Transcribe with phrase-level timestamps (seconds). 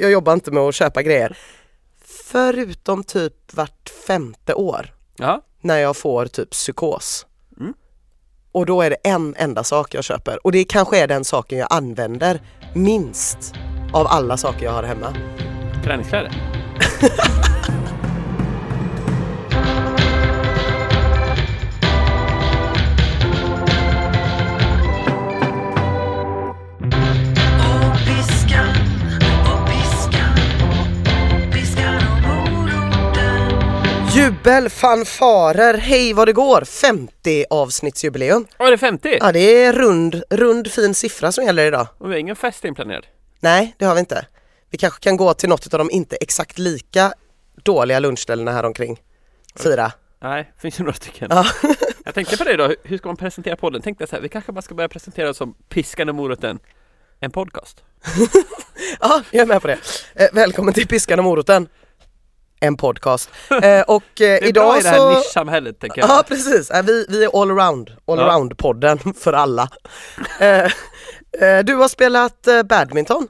[0.00, 1.36] Jag jobbar inte med att köpa grejer.
[2.24, 7.26] Förutom typ vart femte år Ja, när jag får typ psykos.
[7.60, 7.74] Mm.
[8.52, 11.58] Och då är det en enda sak jag köper och det kanske är den saken
[11.58, 12.40] jag använder
[12.74, 13.54] minst
[13.92, 15.14] av alla saker jag har hemma.
[15.84, 16.32] träningskläder.
[34.48, 36.64] Jubel, fanfarer, hej vad det går!
[36.64, 38.46] 50 avsnittsjubileum.
[38.58, 39.18] Ja, det är 50!
[39.20, 41.86] Ja det är rund, rund fin siffra som gäller idag.
[41.98, 43.06] Och vi har ingen fest inplanerad.
[43.40, 44.26] Nej, det har vi inte.
[44.70, 47.12] Vi kanske kan gå till något av de inte exakt lika
[47.62, 49.00] dåliga lunchställena här omkring.
[49.56, 49.92] Fira.
[50.22, 51.28] Nej, finns ju några stycken.
[51.30, 51.46] Ja.
[52.04, 53.82] Jag tänkte på det då, hur ska man presentera podden?
[53.82, 56.58] Tänkte jag så här, vi kanske bara ska börja presentera som Piskan och moroten,
[57.20, 57.84] en podcast.
[59.00, 59.78] Ja, jag är med på det.
[60.14, 61.68] Eh, välkommen till Piskan och moroten.
[62.60, 63.30] En podcast.
[63.62, 65.10] Eh, och eh, Det är bra i det här så...
[65.14, 66.10] nischsamhället tänker jag.
[66.10, 68.96] Ja precis, Eh, vi, vi är all around, all Ja.
[69.20, 69.68] för alla.
[70.40, 70.64] Eh,
[71.48, 73.28] eh, du har spelat badminton,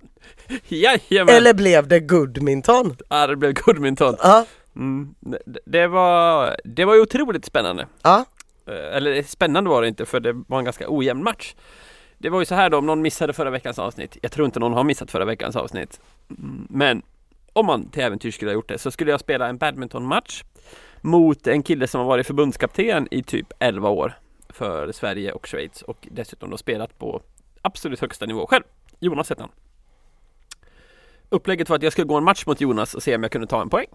[0.68, 1.34] Jajamän!
[1.34, 2.96] eller blev det goodminton?
[3.10, 4.16] Ja, det blev Goodminton.
[4.22, 4.44] Ja,
[4.76, 5.14] Mm,
[5.66, 7.86] det- var, det var otroligt spännande.
[8.02, 8.24] ja,
[8.92, 11.54] Eller spännande var det inte för det var en ganska ojämn match.
[12.18, 14.16] Det var ju så här då, om någon missade förra veckans avsnitt.
[14.22, 16.00] Jag tror inte någon har missat förra veckans avsnitt.
[16.30, 17.02] Mm, Men
[17.52, 20.42] om man till äventyr skulle ha gjort det så skulle jag spela en badmintonmatch
[21.00, 24.18] mot en kille som har varit förbundskapten i typ 11 år
[24.48, 27.22] för Sverige och Schweiz och dessutom då spelat på
[27.62, 28.64] absolut högsta nivå själv.
[28.98, 29.50] Jonas heter han.
[31.28, 33.46] Upplägget var att jag skulle gå en match mot Jonas och se om jag kunde
[33.46, 33.86] ta en poäng.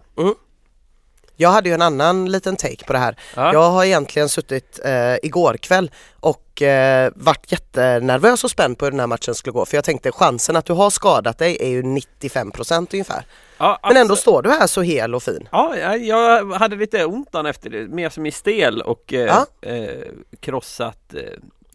[1.36, 3.16] jag hade ju en annan liten take på det här.
[3.36, 3.52] Ja.
[3.52, 8.90] Jag har egentligen suttit eh, igår kväll och eh, varit jättenervös och spänd på hur
[8.90, 11.68] den här matchen skulle gå för jag tänkte chansen att du har skadat dig är
[11.68, 13.24] ju 95% ungefär.
[13.58, 15.48] Ja, Men ändå står du här så hel och fin.
[15.52, 19.46] Ja, jag, hade lite ont dagen efter det, mer som i stel och eh, Ja.
[19.70, 20.04] eh,
[20.40, 21.20] krossat eh,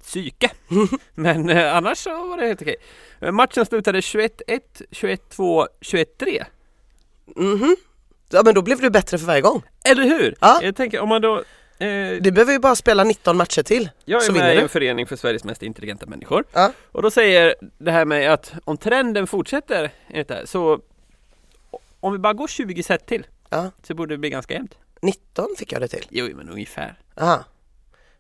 [0.03, 0.50] psyke.
[1.16, 2.75] Men eh, annars så var det helt okej.
[3.31, 4.29] Matchen slutade 21-1,
[4.91, 6.44] 21-2, 21-3.
[7.35, 7.75] Mhm.
[8.31, 9.62] Ja men då blev du bättre för varje gång.
[9.85, 10.35] Eller hur?
[10.41, 10.59] Ja.
[10.63, 11.44] Jag tänker om man då...
[11.79, 15.07] Eh, Du behöver ju bara spela 19 matcher till jag är med i en förening
[15.07, 16.44] för Sveriges mest intelligenta människor.
[16.53, 16.72] Ja.
[16.91, 20.79] Och då säger det här med att om trenden fortsätter enligt det här, så
[22.00, 23.72] om vi bara går 20 set till Ja.
[23.84, 24.75] så borde det bli ganska jämnt.
[25.01, 26.06] 19 fick jag det till.
[26.09, 27.00] Jo, men ungefär.
[27.22, 27.44] Aha,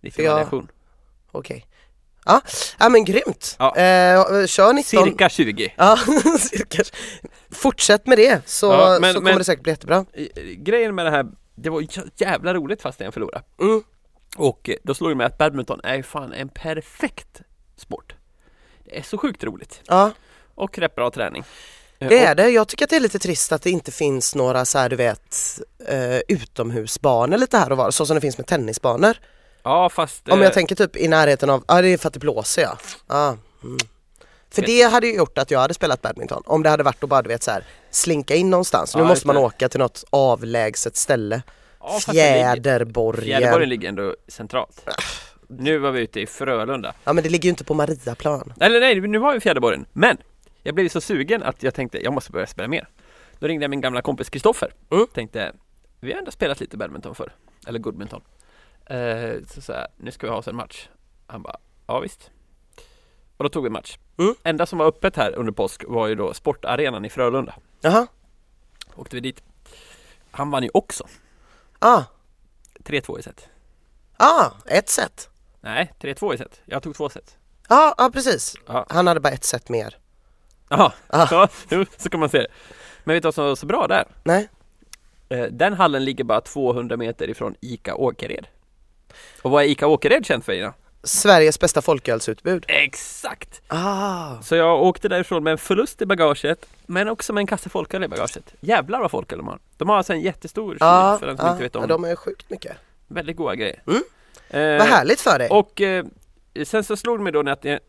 [0.01, 0.71] Lite För jag- variation.
[1.31, 1.65] okej.
[2.25, 2.41] Ja.
[2.79, 3.55] ja men grymt.
[3.59, 3.75] Ja.
[3.75, 4.83] Eh, kör 19.
[5.05, 5.73] Cirka 20.
[5.77, 5.97] Ja,
[6.39, 6.83] cirka.
[7.51, 10.05] Fortsätt med det så, Ja, men- så kommer men- det säkert bli jättebra.
[10.13, 10.25] Eh,
[10.57, 11.25] Grejen med det här,
[11.61, 13.43] det var jä- jävla roligt fast jag förlorade.
[13.61, 13.83] Mm.
[14.37, 17.41] Och eh, då slog det mig att badminton är fan en perfekt
[17.77, 18.15] sport.
[18.85, 19.81] Det är så sjukt roligt.
[19.87, 20.11] Ja,
[20.55, 21.43] Och rätt bra träning.
[21.99, 22.49] Eh, det och- är det.
[22.49, 24.95] Jag tycker att det är lite trist att det inte finns några så här du
[24.95, 29.17] vet eh, utomhusbanor lite här och var, så som det finns med tennisbanor.
[29.63, 30.29] Ja fast...
[30.29, 32.61] Om eh, jag tänker typ i närheten av, ja det är för att det blåser
[32.61, 32.77] ja.
[33.07, 33.77] ja mm.
[34.51, 36.43] För det hade ju gjort att jag hade spelat badminton.
[36.45, 38.95] Om det hade varit att bara du vet så här slinka in någonstans.
[38.95, 39.41] Nu Ja, måste man det.
[39.41, 41.41] åka till något avlägset ställe.
[41.79, 43.23] ja, Fjäderborgen.
[43.39, 44.89] Fjäderborgen ligger ändå centralt.
[45.47, 46.93] Nu var vi ute i Frölunda.
[47.03, 48.53] Ja men det ligger ju inte på Mariaplan.
[48.59, 49.85] Eller nej, nu var vi i Fjäderborgen.
[49.93, 50.17] Men!
[50.63, 52.87] Jag blev så sugen att jag tänkte, jag måste börja spela mer.
[53.39, 54.73] Då ringde jag min gamla kompis Kristoffer.
[54.91, 55.07] Mm.
[55.13, 55.53] Tänkte,
[55.99, 57.31] vi har ändå spelat lite badminton förr.
[57.67, 58.21] Eller goodminton.
[58.85, 60.87] Eh, så sa jag, nu ska vi ha oss en match.
[61.27, 61.57] Han bara,
[61.87, 62.31] ja visst.
[63.37, 63.97] Och då tog vi match.
[64.17, 64.35] Mm.
[64.43, 67.53] Enda som var öppet här under påsk var ju då sportarenan i Frölunda.
[67.81, 68.07] Jaha.
[68.95, 69.43] Åkte vi dit.
[70.31, 71.07] Han vann ju också.
[71.79, 72.03] Ah.
[72.83, 73.47] 3-2 i set.
[74.17, 75.29] Ah, ett set.
[75.61, 76.61] Nej, 3-2 i set.
[76.65, 77.37] Jag tog två set.
[77.69, 78.55] Ja, ja precis.
[78.65, 78.85] Ja.
[78.89, 79.97] Han hade bara ett set mer.
[80.69, 81.27] Jaha, Ah.
[81.31, 81.47] ja,
[81.97, 82.47] så kan man se det.
[83.03, 84.05] Men vet du vad som var så bra där?
[84.23, 84.49] Nej.
[85.29, 88.47] Eh, Den hallen ligger bara 200 meter ifrån ICA Åkered.
[89.41, 90.73] Och vad är ICA Åkered känt för Ina?
[91.03, 92.65] Sveriges bästa folkölsutbud.
[92.67, 93.61] Exakt!
[93.67, 94.41] Ah.
[94.41, 98.03] Så jag åkte därifrån med en förlust i bagaget Men också med en kasse folköl
[98.03, 101.27] i bagaget Jävlar vad folköl de har De har alltså en jättestor kyl Ja, för
[101.27, 102.77] den som ja, inte vet om ja, de är sjukt mycket.
[103.07, 104.01] Väldigt goda grejer Mm.
[104.49, 105.49] eh, Vad härligt för dig.
[105.49, 106.05] Och eh,
[106.63, 107.79] sen så slog det mig då när att jag,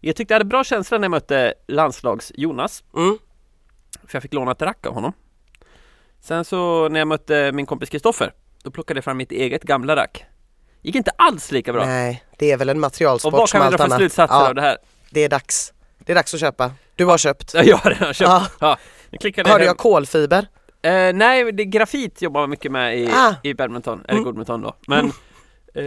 [0.00, 3.18] jag tyckte jag hade bra känsla när jag mötte landslags-Jonas Mm.
[4.06, 5.12] För jag fick låna ett rack av honom
[6.20, 8.32] Sen så när jag mötte min kompis Kristoffer
[8.62, 10.24] Då plockade jag fram mitt eget gamla rack
[10.82, 13.60] Gick inte alls lika bra Nej, det är väl en Och materialsport vad som kan
[13.60, 13.98] vi allt dra för annat.
[13.98, 14.76] slutsatser Ja, av det här?
[15.10, 15.72] det är dags.
[15.98, 16.72] Det är dags att köpa.
[16.96, 17.54] Du har köpt.
[17.54, 18.46] Jag har redan köpt Ja.
[18.60, 18.78] ja.
[19.10, 20.46] Jag Hörde jag kolfiber?
[20.82, 23.34] Eh, nej, det, grafit jobbar man mycket med i, Ah.
[23.42, 24.24] i badminton, eller Mm.
[24.24, 25.06] goodminton då Men
[25.74, 25.82] eh,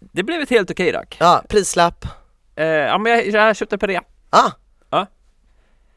[0.00, 2.04] Det blev ett helt okej rack Ja, prislapp.
[2.56, 4.50] eh, Ja men jag, jag köpte på rea Ah.
[4.90, 5.06] Ja.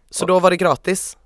[0.09, 1.17] Så då var det gratis.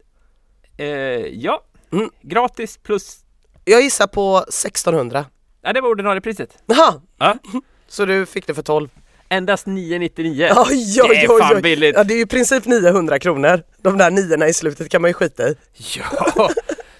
[0.78, 0.86] Eh,
[1.26, 2.10] ja, Mm.
[2.22, 3.18] gratis plus...
[3.66, 5.26] Jag gissar på 1600.
[5.66, 6.58] Ja, det var ordinarie priset.
[6.66, 7.38] Jaha, Ja.
[7.88, 8.90] så du fick det för 12?
[9.30, 10.50] Endast 999.
[10.56, 11.62] Oj, oj, Det är oj, fan oj.
[11.62, 11.96] billigt.
[11.96, 13.64] Ja, det är ju i princip 900 kronor.
[13.82, 15.56] De där niorna i slutet kan man ju skita i.
[15.74, 16.50] Ja!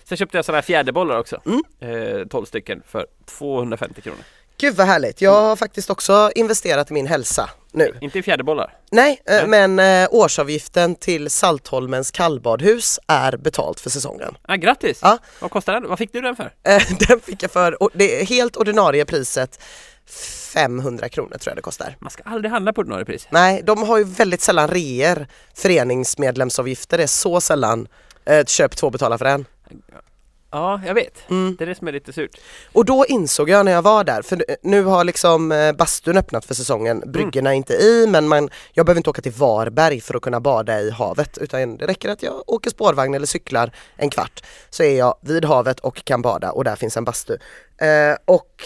[0.04, 1.42] Sen köpte jag sådana här fjäderbollar också.
[1.46, 2.20] Mm.
[2.22, 4.20] Eh, 12 stycken för 250 kronor.
[4.58, 5.22] Gud vad härligt.
[5.22, 7.98] Jag har faktiskt också investerat i min hälsa nu.
[8.02, 8.74] Inte i fjäderbollar.
[8.92, 9.48] Nej, eh, Nej.
[9.48, 14.38] men eh, årsavgiften till Saltholmens kallbadhus är betalt för säsongen.
[14.42, 15.00] Ah, grattis!
[15.02, 15.18] Ja.
[15.40, 15.90] Vad kostar den?
[15.90, 16.54] Vad fick du den för?
[16.64, 19.60] Eh, Den fick jag för, det helt ordinarie priset
[20.54, 21.96] 500 kronor tror jag det kostar.
[22.00, 23.28] Man ska aldrig handla på ordinarie pris.
[23.30, 25.28] Nej, de har ju väldigt sällan reor.
[25.54, 27.88] Föreningsmedlemsavgifter är så sällan
[28.26, 29.46] eh, köp två betala för en.
[30.56, 31.30] Ja, jag vet.
[31.30, 31.56] Mm.
[31.60, 32.38] Det är det som är lite surt.
[32.74, 36.46] Och då insåg jag när jag var där, för nu har liksom eh, bastun öppnat
[36.46, 40.16] för säsongen, bryggorna är inte i men man, jag behöver inte åka till Varberg för
[40.16, 44.10] att kunna bada i havet utan det räcker att jag åker spårvagn eller cyklar en
[44.10, 47.38] kvart så är jag vid havet och kan bada och där finns en bastu.
[47.78, 48.64] Eh, och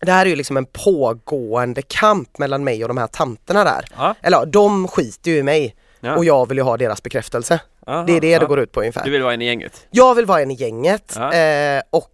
[0.00, 3.84] det här är ju liksom en pågående kamp mellan mig och de här tanterna där.
[3.96, 4.14] Ja.
[4.22, 6.16] Eller de skiter ju i mig Ja.
[6.16, 7.60] och jag vill ju ha deras bekräftelse.
[7.86, 8.38] Aha, Det är det ja.
[8.38, 9.04] det går ut på ungefär.
[9.04, 9.86] Du vill vara en i gänget?
[9.90, 12.12] Jag vill vara en i gänget eh, och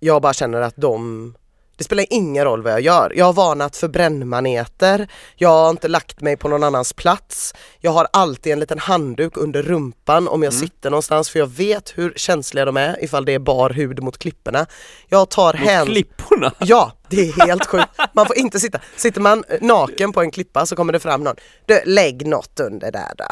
[0.00, 1.34] jag bara känner att de
[1.80, 3.12] det spelar ingen roll vad jag gör.
[3.16, 7.90] Jag har varnat för brännmaneter, jag har inte lagt mig på någon annans plats, jag
[7.90, 12.12] har alltid en liten handduk under rumpan om jag sitter någonstans för jag vet hur
[12.16, 14.66] känsliga de är ifall det är bar hud mot klipporna.
[15.08, 16.52] Jag tar Mot hänsyn klipporna?
[16.58, 17.88] Ja, det är helt sjukt.
[18.12, 18.80] Man får inte sitta.
[18.96, 21.36] Sitter man naken på en klippa så kommer det fram någon.
[21.66, 23.24] Du, lägg något under där då.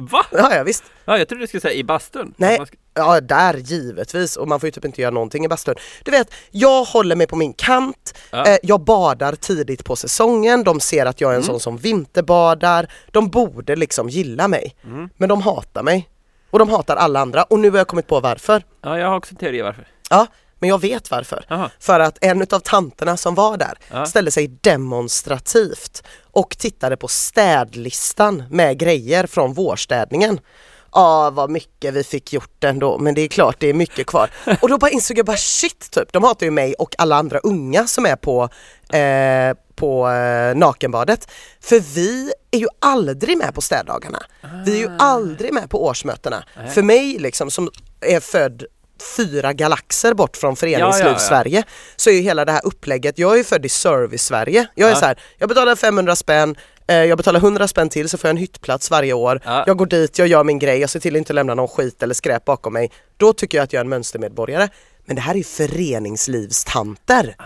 [0.00, 0.26] Va?
[0.32, 0.84] Ja, ja visst.
[1.04, 2.34] Ja, jag trodde du skulle säga i bastun.
[2.36, 5.74] Nej, ska- ja där givetvis och man får ju typ inte göra någonting i bastun.
[6.04, 8.46] Du vet, jag håller mig på min kant, Ja.
[8.46, 12.92] eh, jag badar tidigt på säsongen, de ser att jag är en sån som vinterbadar,
[13.10, 14.76] de borde liksom gilla mig.
[15.16, 16.08] Men de hatar mig.
[16.50, 18.62] Och de hatar alla andra och nu har jag kommit på varför.
[18.82, 19.86] Ja, jag har också en teori varför.
[20.10, 20.26] Ja,
[20.60, 21.44] men jag vet varför.
[21.48, 21.70] Jaha.
[21.80, 24.06] För att en utav tanterna som var där Ja.
[24.06, 26.02] ställde sig demonstrativt
[26.32, 30.40] och tittade på städlistan med grejer från vårstädningen.
[30.92, 34.30] Ja, vad mycket vi fick gjort ändå, men det är klart det är mycket kvar.
[34.62, 37.38] Och då bara insåg jag bara shit typ, de hatar ju mig och alla andra
[37.38, 38.48] unga som är på,
[38.96, 41.30] eh, på eh, nakenbadet.
[41.60, 44.22] För vi är ju aldrig med på städdagarna.
[44.66, 46.44] Vi är ju aldrig med på årsmötena.
[46.74, 47.70] För mig liksom som
[48.00, 48.64] är född
[49.02, 51.18] fyra galaxer bort från föreningsliv Ja, ja, ja.
[51.18, 51.62] Sverige
[51.96, 54.66] så är ju hela det här upplägget, jag är ju född i service-Sverige.
[54.74, 54.98] Jag är Ja.
[55.00, 56.56] så här, jag betalar 500 spänn,
[56.88, 59.40] eh, jag betalar 100 spänn till så får jag en hyttplats varje år.
[59.44, 59.64] Ja.
[59.66, 62.02] Jag går dit, jag gör min grej, jag ser till att inte lämna någon skit
[62.02, 62.90] eller skräp bakom mig.
[63.16, 64.68] Då tycker jag att jag är en mönstermedborgare.
[65.04, 67.34] Men det här är ju föreningslivstanter.
[67.38, 67.44] Ah.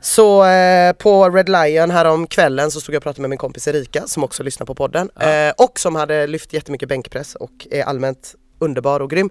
[0.00, 3.38] Så eh, på Red Lion här om kvällen så stod jag och pratade med min
[3.38, 7.50] kompis Erika som också lyssnar på podden eh, och som hade lyft jättemycket bänkpress och
[7.70, 9.30] är allmänt underbar och grym.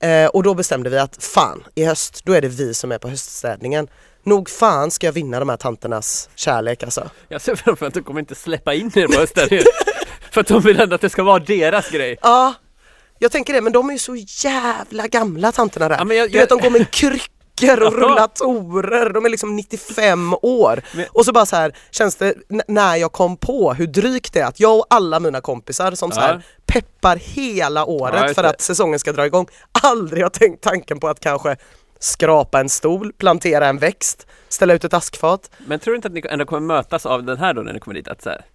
[0.00, 2.98] Eh, och då bestämde vi att fan, i höst då är det vi som är
[2.98, 3.88] på höststädningen.
[4.24, 7.10] Nog fan ska jag vinna de här tanternas kärlek alltså.
[7.28, 9.64] Jag ser framför mig att de kommer inte släppa in er på höststädningen.
[10.30, 12.16] för att de vill ändå att det ska vara deras grej.
[12.22, 12.54] Ja,
[13.18, 15.96] jag tänker det men de är ju så jävla gamla tanterna där.
[15.98, 16.90] Ja, men jag- du vet de jag- går med
[17.56, 20.82] kryckor och rullatorer, de är liksom 95 år.
[21.12, 22.34] Och så bara så här känns det
[22.68, 26.12] när jag kom på hur drygt det är att jag och alla mina kompisar som
[26.12, 29.46] så här peppar hela året Ja, för att säsongen ska dra igång
[29.82, 31.56] aldrig har tänkt tanken på att kanske
[31.98, 35.50] skrapa en stol, plantera en växt, ställa ut ett askfat.
[35.66, 37.80] Men tror du inte att ni ändå kommer mötas av den här då när ni
[37.80, 38.08] kommer dit?
[38.08, 38.46] Att så här, "Ja,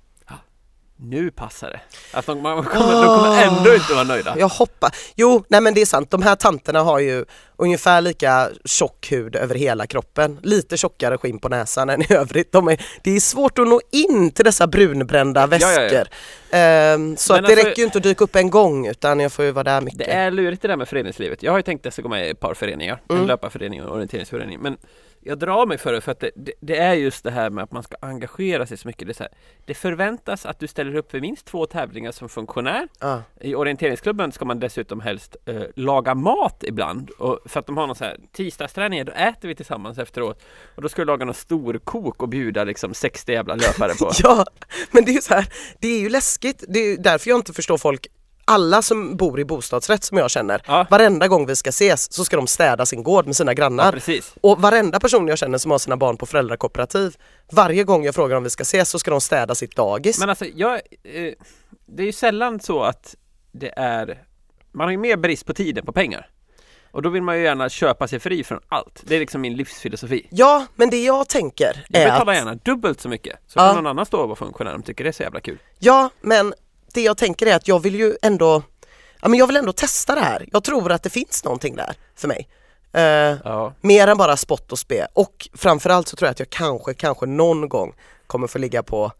[1.03, 1.79] nu passar det.
[2.17, 4.35] Att de, man kommer, de kommer ändå inte vara nöjda.
[4.39, 4.91] Jag hoppas.
[5.15, 6.11] Jo, nej men det är sant.
[6.11, 7.25] De här tanterna har ju
[7.57, 10.39] ungefär lika tjock hud över hela kroppen.
[10.43, 12.51] Lite tjockare skinn på näsan än i övrigt.
[12.51, 15.71] De är, det är svårt att nå in till dessa brunbrända väskor.
[15.71, 16.05] Ja, ja,
[16.51, 16.57] ja.
[16.57, 19.19] Ehm, så Men att det alltså- räcker ju inte att dyka upp en gång utan
[19.19, 19.99] jag får ju vara där mycket.
[19.99, 21.43] Det är lurigt det där med föreningslivet.
[21.43, 23.01] Jag har ju tänkt att jag ska gå med i ett par föreningar.
[23.09, 23.27] En Mm.
[23.27, 24.59] löparförening och en orienteringsförening.
[24.59, 24.77] Men
[25.23, 27.63] jag drar mig för det för att det, det, det är just det här med
[27.63, 29.07] att man ska engagera sig så mycket.
[29.07, 29.31] Det, så här,
[29.65, 32.87] det förväntas att du ställer upp för minst två tävlingar som funktionär.
[32.99, 33.23] Ja.
[33.41, 37.09] I orienteringsklubben ska man dessutom helst eh, laga mat ibland.
[37.09, 40.43] Och för att de har någon så här tisdagsträning, då äter vi tillsammans efteråt.
[40.75, 44.11] Och då ska du laga någon stor kok och bjuda liksom 60 jävla löpare på.
[44.23, 44.45] Ja,
[44.91, 45.47] men det är ju så här,
[45.79, 46.63] det är ju läskigt.
[46.67, 48.07] Det är ju därför jag inte förstår folk
[48.45, 50.87] alla som bor i bostadsrätt som jag känner, Ja.
[50.89, 54.01] varenda gång vi ska ses så ska de städa sin gård med sina grannar.
[54.07, 54.21] Ja.
[54.41, 57.15] Och varenda person jag känner som har sina barn på föräldrakooperativ,
[57.51, 60.19] varje gång jag frågar om vi ska ses så ska de städa sitt dagis.
[60.19, 61.33] Men alltså, jag, eh,
[61.85, 63.15] det är ju sällan så att
[63.51, 64.23] det är,
[64.71, 66.29] man har ju mer brist på tid än på pengar.
[66.93, 69.01] Och då vill man ju gärna köpa sig fri från allt.
[69.05, 70.27] Det är liksom min livsfilosofi.
[70.31, 73.67] Ja, men det jag tänker Jag är betalar att, gärna dubbelt så mycket, så Ja.
[73.67, 75.57] kan någon annan stå och vara funktionär om de tycker det är så jävla kul.
[75.79, 76.53] ja men
[76.91, 78.63] det jag tänker är att jag vill ju ändå,
[79.21, 80.45] ja men jag vill ändå testa det här.
[80.51, 82.47] Jag tror att det finns någonting där för mig.
[82.93, 83.01] Eh,
[83.43, 83.73] Ja.
[83.81, 87.25] Mer än bara spott och spe och framförallt så tror jag att jag kanske, kanske
[87.25, 87.93] någon gång
[88.27, 89.11] kommer få ligga på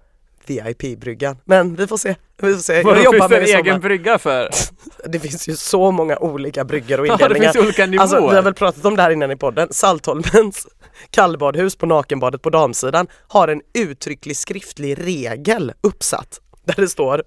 [0.45, 1.37] VIP-bryggan.
[1.45, 2.15] Men vi får se.
[2.41, 2.73] Vi får se.
[2.75, 3.79] Jag Vad jobbar finns med det en egen sommar.
[3.79, 4.49] brygga för?
[5.05, 7.53] Det finns ju så många olika bryggor och Ja, det indelningar.
[7.53, 8.01] finns olika nivåer.
[8.01, 9.67] Alltså, vi har väl pratat om det här innan i podden.
[9.71, 10.67] Saltholmens
[11.09, 17.23] kallbadhus på nakenbadet på damsidan har en uttrycklig skriftlig regel uppsatt där det står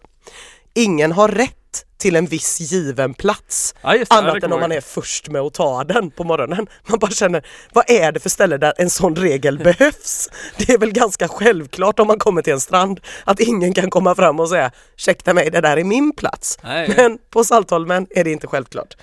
[0.74, 4.10] Ingen har rätt till en viss given plats Ja, det.
[4.10, 6.66] Annat än om man är först med att ta den på morgonen.
[6.88, 10.28] Man bara känner, vad är det för ställe där en sån regel behövs?
[10.56, 14.14] Det är väl ganska självklart om man kommer till en strand att ingen kan komma
[14.14, 16.58] fram och säga ursäkta mig, det där är min plats.
[16.62, 16.94] Nej.
[16.96, 18.96] Men på Saltholmen är det inte självklart.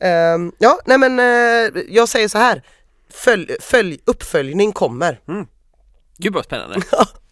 [0.00, 2.62] Ehm, ja, nej men eh, jag säger så här.
[3.10, 5.20] Följ, följ, uppföljning kommer.
[6.18, 6.82] Gud vad spännande.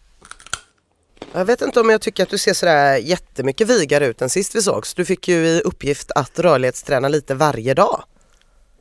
[1.35, 4.55] Jag vet inte om jag tycker att du ser sådär jättemycket vigare ut än sist
[4.55, 4.93] vi sågs.
[4.93, 8.03] Du fick ju i uppgift att rörlighetsträna lite varje dag.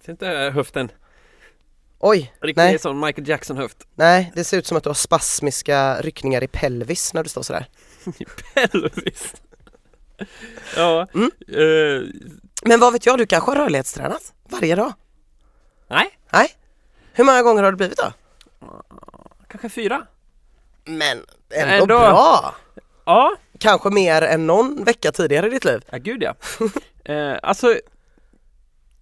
[0.04, 0.90] Ser inte höften?
[1.98, 3.76] Oj, Riktigt nej, som Michael Jackson höft.
[3.94, 7.42] nej, det ser ut som att du har spasmiska ryckningar i pelvis när du står
[7.42, 7.66] sådär.
[8.54, 9.34] Pelvis.
[10.76, 11.06] ja.
[11.14, 11.30] Mm.
[11.48, 12.08] eh,
[12.62, 14.92] Men vad vet jag, du kanske har rörlighetstränat varje dag?
[15.88, 16.50] nej, Nej?
[17.12, 18.12] Hur många gånger har det blivit då?
[19.48, 20.06] kanske fyra.
[20.84, 21.98] Men ändå, Ändå.
[21.98, 22.54] bra!
[23.04, 25.84] Ja, Kanske mer än någon vecka tidigare i ditt liv.
[25.90, 26.34] ja gud ja.
[27.14, 27.74] eh, alltså,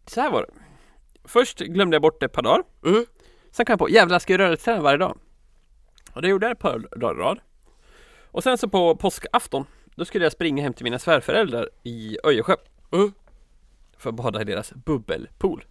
[0.07, 0.49] så här var det.
[1.25, 2.63] Först glömde jag bort det ett par dagar.
[2.87, 3.07] Mm.
[3.53, 5.19] Sen kom jag på, jävlar ska jag rörelseträna varje dag?
[6.13, 7.41] Och det gjorde jag ett par dagar i rad.
[8.31, 9.65] Och sen så på påskafton,
[9.95, 12.57] då skulle jag springa hem till mina svärföräldrar i Öjersjö.
[12.93, 13.13] Mm.
[13.99, 15.65] För att bada i deras bubbelpool.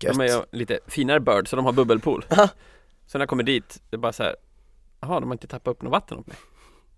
[0.00, 0.12] Gött.
[0.12, 2.24] De är ju lite finare bird så de har bubbelpool.
[3.06, 4.36] Så när jag kommer dit, det är bara så här.
[5.08, 6.36] Jaha, de har inte tappat upp något vatten åt mig.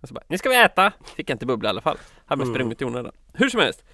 [0.00, 0.92] Och så bara, nu ska vi äta!
[1.16, 1.96] Fick jag inte bubbla i alla fall.
[2.26, 2.54] Hade man Mm.
[2.54, 3.12] sprungit i onödan.
[3.32, 3.84] Hur som helst.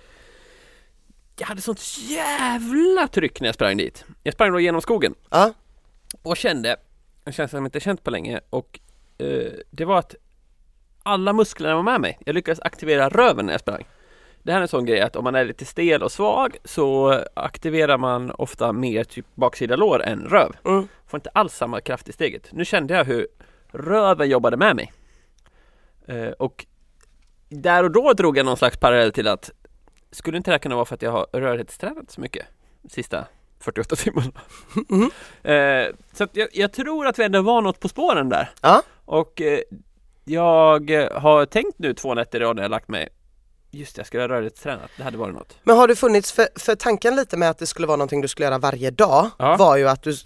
[1.38, 4.04] Jag hade sånt jävla tryck när jag sprang dit.
[4.23, 5.52] Jag sprang då genom skogen Ja,
[6.23, 6.76] och kände
[7.25, 8.80] en känsla jag inte känt på länge och
[9.18, 10.14] eh, det var att
[11.02, 12.18] alla musklerna var med mig.
[12.26, 13.85] Jag lyckades aktivera röven när jag sprang.
[14.42, 17.21] Det här är en sån grej att om man är lite stel och svag så
[17.35, 20.52] aktiverar man ofta mer typ baksida lår än röv.
[20.64, 20.88] mm.
[21.06, 22.49] Får inte alls samma kraft i steget.
[22.52, 23.26] Nu kände jag hur
[23.74, 24.92] röven jobbade med mig.
[26.06, 26.66] Eh, och
[27.48, 29.50] där och då drog jag någon slags parallell till att
[30.10, 32.46] skulle inte det här kunna vara för att jag har rörlighetstränat så mycket
[32.90, 33.24] sista
[33.60, 34.30] 48 timmarna?
[34.88, 35.10] Mhm.
[35.42, 38.50] Eh, så jag, jag tror att vi ändå var något på spåren där.
[38.60, 38.82] Ja.
[39.04, 39.60] Och eh,
[40.24, 43.08] jag har tänkt nu två nätter i rad när jag lagt mig
[43.70, 45.56] Just det, jag skulle ha rörlighetstränat, det hade varit något.
[45.62, 48.28] Men har du funnits, för, för tanken lite med att det skulle vara någonting du
[48.28, 49.56] skulle göra varje dag Ja.
[49.56, 50.16] var ju att du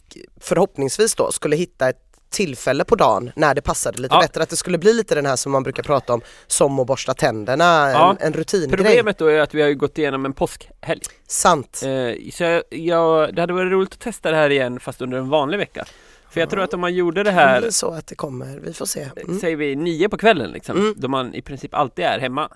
[0.41, 4.21] förhoppningsvis då skulle hitta ett tillfälle på dagen när det passade lite Ja.
[4.21, 6.87] bättre, att det skulle bli lite den här som man brukar prata om som att
[6.87, 8.11] borsta tänderna, Ja.
[8.21, 8.77] en, en rutingrej.
[8.77, 11.01] Problemet då är att vi har ju gått igenom en påskhelg.
[11.27, 11.83] Sant.
[11.85, 15.19] Eh, så jag, jag, det hade varit roligt att testa det här igen fast under
[15.19, 15.85] en vanlig vecka.
[16.31, 18.59] För jag tror att om man gjorde det Det här, blir så att det kommer,
[18.65, 19.09] vi får se.
[19.17, 19.39] Mm.
[19.41, 20.95] säger vi nio på kvällen liksom, Mm.
[20.97, 22.49] då man i princip alltid är hemma.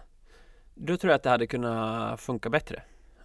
[0.75, 2.83] Då tror jag att det hade kunnat funka bättre.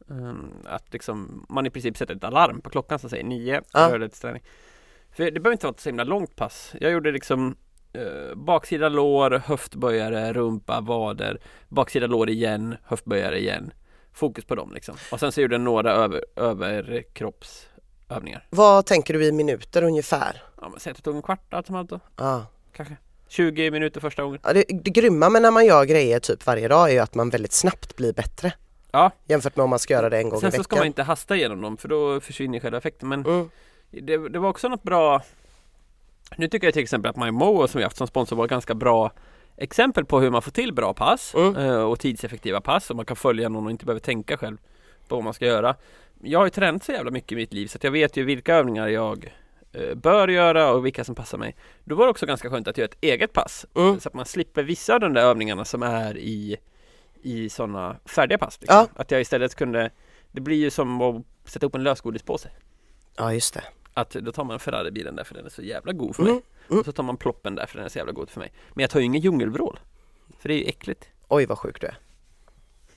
[0.10, 3.90] Um, att liksom, man i princip sätter ett alarm på klockan som säger nio, Ja.
[3.92, 4.44] rörlighetsträning.
[5.18, 6.74] För det behöver inte vara ett så himla långt pass.
[6.80, 7.56] Jag gjorde liksom
[7.94, 13.72] eh, baksida lår, höftböjare, rumpa, vader, baksida lår igen, höftböjare igen.
[14.14, 14.96] Fokus på dem liksom.
[15.12, 18.48] Och sen så gjorde jag några över, överkroppsövningar.
[18.50, 20.44] Vad tänker du i minuter ungefär?
[20.62, 22.46] Ja men säg att det tog en kvart allt som allt då, Ja.
[22.74, 22.98] kanske.
[23.28, 24.40] 20 minuter första gången.
[24.44, 27.16] Ja, det, det grymma med när man gör grejer typ varje dag är ju att
[27.16, 28.54] man väldigt snabbt blir bättre
[28.92, 30.64] Ja, jämfört med om man ska göra det en gång sen i så veckan.
[30.64, 33.10] ska man inte hasta igenom dem för då försvinner själva effekten.
[33.10, 33.50] Men mm.
[33.92, 35.22] Det, det var också något bra
[36.38, 39.12] Nu tycker jag till exempel att MyMo som vi haft som sponsor var ganska bra
[39.58, 41.56] exempel på hur man får till bra pass Mm.
[41.56, 44.58] eh, och tidseffektiva pass och man kan följa någon och inte behöver tänka själv
[45.08, 45.76] på vad man ska göra.
[46.22, 48.24] Jag har ju tränat så jävla mycket i mitt liv så att jag vet ju
[48.24, 49.34] vilka övningar jag
[49.74, 51.56] eh, bör göra och vilka som passar mig.
[51.84, 54.00] Då var det också ganska skönt att göra ett eget pass Mm.
[54.00, 56.58] så att man slipper vissa av de där övningarna som är i
[57.22, 58.58] i sådana färdiga pass.
[58.62, 58.78] Liksom.
[58.78, 58.88] Ja.
[59.02, 59.90] Att jag istället kunde
[60.32, 62.50] Det blir ju som att sätta upp en lösgodispåse.
[63.18, 63.64] Ja just det.
[63.98, 66.44] Att då tar man Ferrari-bilen där för den är så jävla god för Mm, mig.
[66.70, 66.80] mm.
[66.80, 68.52] Och så tar man ploppen där för den är så jävla god för mig.
[68.74, 69.80] Men jag tar ju ingen djungelvrål.
[70.40, 71.06] För det är ju äckligt.
[71.28, 71.98] Oj vad sjuk du är.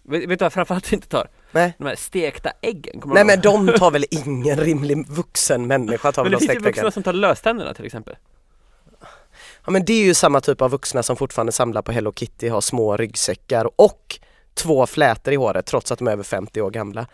[0.02, 1.28] Vet, vet du vad jag framförallt inte tar?
[1.52, 1.75] Nej.
[1.78, 3.00] De här stekta äggen.
[3.00, 6.52] Kommer Nej men de tar väl ingen rimlig vuxen människa tar Men väl det de
[6.52, 6.92] finns ju vuxna äggen.
[6.92, 8.16] som tar löständerna till exempel.
[9.64, 12.49] Ja men det är ju samma typ av vuxna som fortfarande samlar på Hello Kitty,
[12.49, 14.19] har små ryggsäckar och
[14.54, 17.07] två flätor i håret trots att de är över 50 år gamla.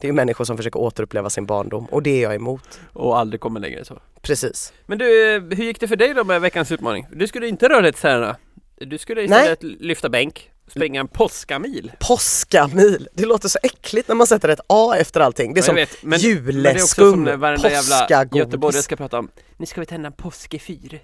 [0.00, 2.80] Det är ju människor som försöker återuppleva sin barndom och det är jag emot.
[2.92, 3.98] Och aldrig kommer längre så.
[4.22, 4.72] Precis.
[4.86, 5.04] Men du,
[5.56, 7.06] hur gick det för dig då med veckans utmaning?
[7.12, 8.36] Du skulle inte rörlighetsträna.
[8.80, 10.50] Du skulle istället lyfta bänk.
[10.68, 11.92] springa en påskamil.
[12.00, 15.54] Påskamil, det låter så äckligt när man sätter ett A efter allting.
[15.54, 16.20] Det är Ja, som vet, men, men
[16.62, 17.26] det är också som juleskum,
[17.70, 21.00] jävla göteborgare ska prata om Nu ska vi tända en påskefyr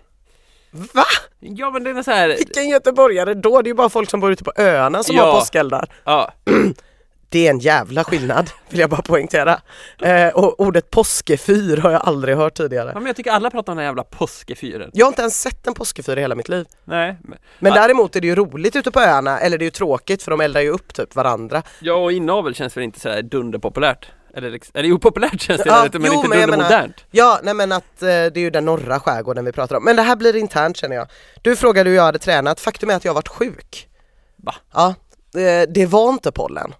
[0.70, 1.04] Va?
[1.40, 3.62] Ja men det är så här, Vilken göteborgare då?
[3.62, 5.24] Det är ju bara folk som bor ute på öarna som Ja.
[5.24, 5.88] har påskeldar.
[6.04, 6.32] ja,
[7.28, 9.60] Det är en jävla skillnad, vill jag bara poängtera.
[10.02, 12.90] Eh, och ordet påskefyr har jag aldrig hört tidigare.
[12.94, 15.40] ja men jag tycker alla pratar om den här jävla påskefyren Jag har inte ens
[15.40, 16.66] sett en påskefyr i hela mitt liv.
[16.84, 19.70] Nej, men, Men däremot är det ju roligt ute på öarna, eller det är ju
[19.70, 21.62] tråkigt för de eldar ju upp typ varandra.
[21.80, 25.62] ja och inavel känns väl inte så här dunderpopulärt Eller, liksom- eller jo populärt känns
[25.62, 28.38] det Ja, lite men jo, inte men dundermodernt Ja, nej men att eh, det är
[28.38, 29.84] ju den norra skärgården vi pratar om.
[29.84, 31.08] Men det här blir internt känner jag.
[31.42, 33.88] Du frågade hur jag hade tränat, faktum är att jag har varit sjuk.
[34.36, 34.54] Va?
[34.74, 34.94] Ja,
[35.40, 36.74] eh, det var inte pollen.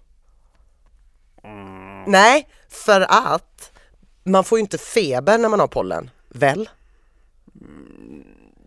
[2.07, 3.71] Nej, för att
[4.23, 6.69] man får ju inte feber när man har pollen, väl?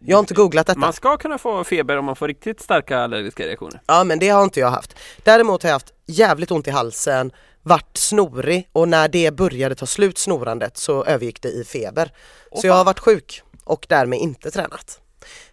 [0.01, 0.79] Jag har inte googlat detta.
[0.79, 4.29] Man ska kunna få feber om man får riktigt starka allergiska reaktioner Ja men det
[4.29, 4.95] har inte jag haft.
[5.25, 9.87] Däremot har jag haft jävligt ont i halsen, varit snorig och när det började ta
[9.87, 12.13] slut snorandet så övergick det i feber.
[12.51, 15.01] Åh, så jag har varit sjuk och därmed inte tränat.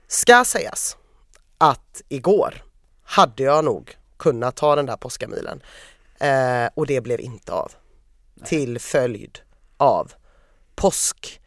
[0.08, 0.98] Ska sägas
[1.58, 2.63] att igår
[3.04, 5.62] hade jag nog kunnat ta den där påskamilen
[6.25, 7.72] eh, och det blev inte av.
[8.46, 9.39] Till följd
[9.77, 10.12] av
[10.75, 11.41] påsk,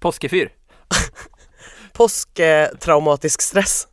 [0.00, 0.52] Påskefyr
[1.92, 3.88] påsktraumatisk stress.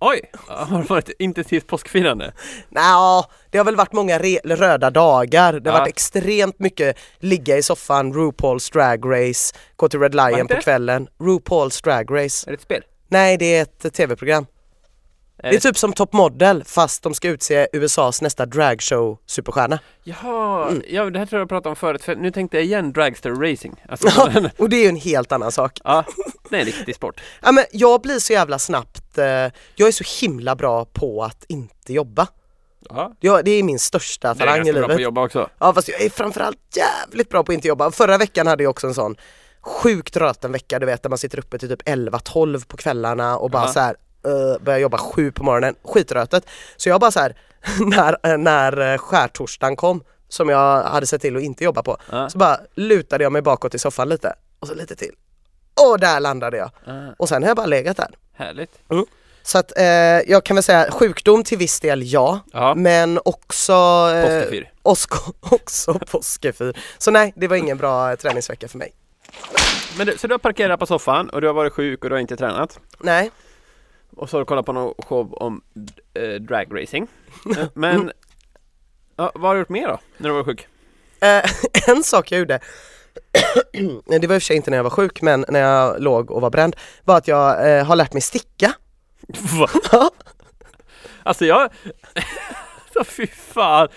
[0.00, 0.30] Oj!
[0.48, 2.32] Har det varit intensivt påskfirande?
[2.68, 5.52] Nja, det har väl varit många röda dagar.
[5.60, 5.80] Det har Ja.
[5.80, 11.08] varit extremt mycket ligga i soffan, RuPaul's Drag Race, gå till Red Lion på kvällen.
[11.18, 12.46] RuPaul's Drag Race.
[12.46, 12.82] Är det ett spel?
[13.08, 14.46] Nej, det är ett tv-program.
[15.44, 19.78] Är Det är typ som Top Model fast de ska utse USAs nästa dragshow superstjärna.
[20.04, 20.82] Jaha, Mm.
[20.88, 23.30] ja det här tror jag jag pratade om förut, för nu tänkte jag igen Dragster
[23.30, 25.80] Racing alltså, Ja, och det är ju en helt annan sak.
[25.84, 26.04] Ja,
[26.50, 29.24] det är en riktig sport Ja, men jag blir så jävla snabbt, eh,
[29.74, 32.26] jag är så himla bra på att inte jobba.
[33.20, 34.94] Ja, det är min största är talang i ganska bra på livet.
[34.96, 37.90] att jobba också Ja fast jag är framförallt jävligt bra på att inte jobba.
[37.90, 39.16] Förra veckan hade jag också en sån
[39.60, 43.50] sjukt röten vecka du vet där man sitter uppe till typ 11-12 på kvällarna och
[43.50, 43.68] bara Ja.
[43.68, 46.46] så här uh, börjar jobba sju på morgonen, skitrötet.
[46.76, 47.36] Så jag bara så här
[47.80, 51.96] när, eh, när eh, skärtorsdagen kom som jag hade sett till att inte jobba på
[52.10, 52.30] Ja.
[52.30, 55.12] så bara lutade jag mig bakåt i soffan lite och så lite till.
[55.90, 56.70] Och där landade jag.
[56.86, 58.08] ah, Och sen har jag bara legat där.
[58.36, 58.70] Härligt
[59.42, 59.84] Så att eh,
[60.26, 63.72] jag kan väl säga sjukdom till viss del ja, Ja, men också
[64.14, 66.76] eh, påskefyr också, också påskefyr.
[66.98, 68.92] Så nej, det var ingen bra träningsvecka för mig.
[69.98, 72.14] Men du, så du har parkerat på soffan och du har varit sjuk och du
[72.16, 73.30] har inte tränat Nej.
[74.16, 75.62] Och så har du kollat på någon show om
[76.14, 77.06] eh, dragracing
[77.74, 78.12] Men
[79.16, 80.66] ja, Vad har du gjort mer då, när du var sjuk?
[81.20, 81.44] Eh,
[81.96, 82.58] en sak jag gjorde,
[84.04, 86.30] det var i och för sig inte när jag var sjuk men när jag låg
[86.30, 88.72] och var bränd, var att jag eh, har lärt mig sticka.
[89.92, 90.10] Va?
[91.22, 91.70] Alltså jag
[93.04, 93.88] fy fan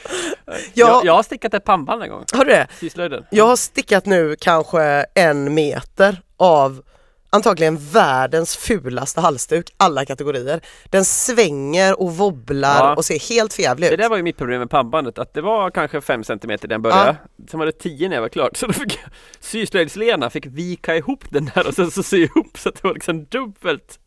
[0.46, 0.54] Ja.
[0.74, 2.68] jag, jag har stickat ett pannband en gång, Har du det?
[2.80, 6.82] syslöjden Jag har stickat nu kanske en meter av
[7.30, 10.62] antagligen världens fulaste halsduk, alla kategorier.
[10.86, 12.96] Den svänger och wobblar Ja.
[12.96, 14.00] och ser helt förjävlig Det ut.
[14.00, 17.16] där var ju mitt problem med pannbandet, att det var kanske 5 cm den började
[17.52, 19.00] Sen var det 10 när jag var klart, så då fick
[19.42, 22.94] Syslöjds-Lena fick vika ihop den där och sen så sy ihop så att det var
[22.94, 24.00] liksom dubbelt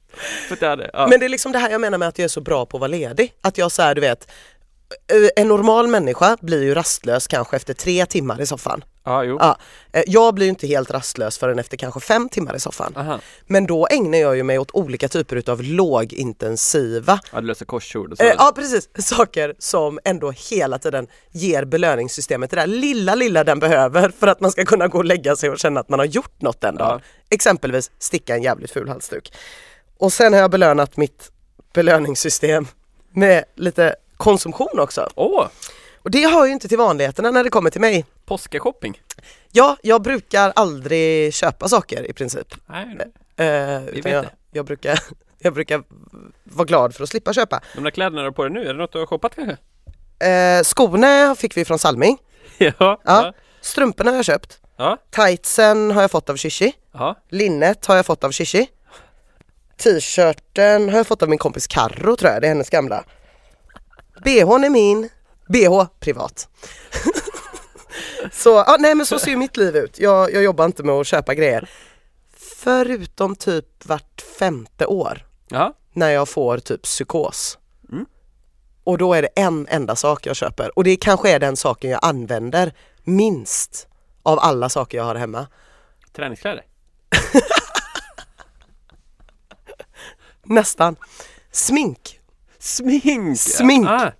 [0.60, 1.06] jag hade, ja.
[1.10, 2.76] Men det är liksom det här jag menar med att jag är så bra på
[2.76, 3.32] att vara ledig.
[3.42, 4.30] Att jag så här, du vet,
[5.12, 8.84] eh, en normal människa blir ju rastlös kanske efter tre timmar i soffan.
[9.04, 9.36] Ja, jo.
[9.40, 9.58] Ja,
[9.92, 12.92] eh, jag blir inte helt rastlös förrän efter kanske fem timmar i soffan.
[12.96, 13.20] Aha.
[13.46, 18.12] Men då ägnar jag ju mig åt olika typer utav lågintensiva, Ja, du löser korsord
[18.12, 18.24] och så.
[18.24, 23.58] eh, ja precis, saker som ändå hela tiden ger belöningssystemet det där lilla, lilla den
[23.58, 26.06] behöver för att man ska kunna gå och lägga sig och känna att man har
[26.06, 27.00] gjort något den dagen.
[27.30, 29.32] Exempelvis sticka en jävligt ful halsduk.
[29.98, 31.30] Och sen har jag belönat mitt
[31.74, 32.66] belöningssystem
[33.14, 35.08] med lite konsumtion också.
[35.14, 35.46] Åh!
[36.02, 38.04] Och det hör ju inte till vanligheterna när det kommer till mig.
[38.24, 39.00] Påskeshopping?
[39.52, 42.54] Ja, jag brukar aldrig köpa saker i princip.
[42.66, 42.98] Nej,
[43.36, 43.46] Eh,
[43.80, 44.30] vet utan jag, det.
[44.50, 44.98] jag, brukar,
[45.38, 45.82] jag brukar
[46.44, 47.60] vara glad för att slippa köpa.
[47.74, 49.56] de där kläderna du har på dig nu, är det något du har shoppat kanske?
[50.28, 52.18] Eh, skorna fick vi från Salming.
[52.58, 54.60] ja, ja, Strumporna har jag köpt.
[54.76, 56.72] ja, Tightsen har jag fått av Shishi.
[56.92, 57.16] ja.
[57.28, 58.66] Linnet har jag fått av Shishi.
[59.76, 63.04] T-shirten har jag fått av min kompis Karro tror jag, det är hennes gamla.
[64.24, 65.08] BHn är min.
[65.52, 66.48] BH privat.
[68.32, 69.98] så, ja, nej men så ser ju mitt liv ut.
[69.98, 71.70] Jag, jag jobbar inte med att köpa grejer.
[72.56, 75.74] Förutom typ vart femte år ja.
[75.92, 77.58] när jag får typ psykos.
[77.92, 78.06] Mm.
[78.84, 81.90] Och då är det en enda sak jag köper och det kanske är den saken
[81.90, 82.72] jag använder
[83.04, 83.88] minst
[84.22, 85.46] av alla saker jag har hemma.
[86.12, 86.64] Träningskläder?
[90.42, 90.96] Nästan.
[91.50, 92.20] Smink.
[92.58, 93.38] Smink!
[93.38, 93.88] Smink.
[93.88, 94.12] Ah,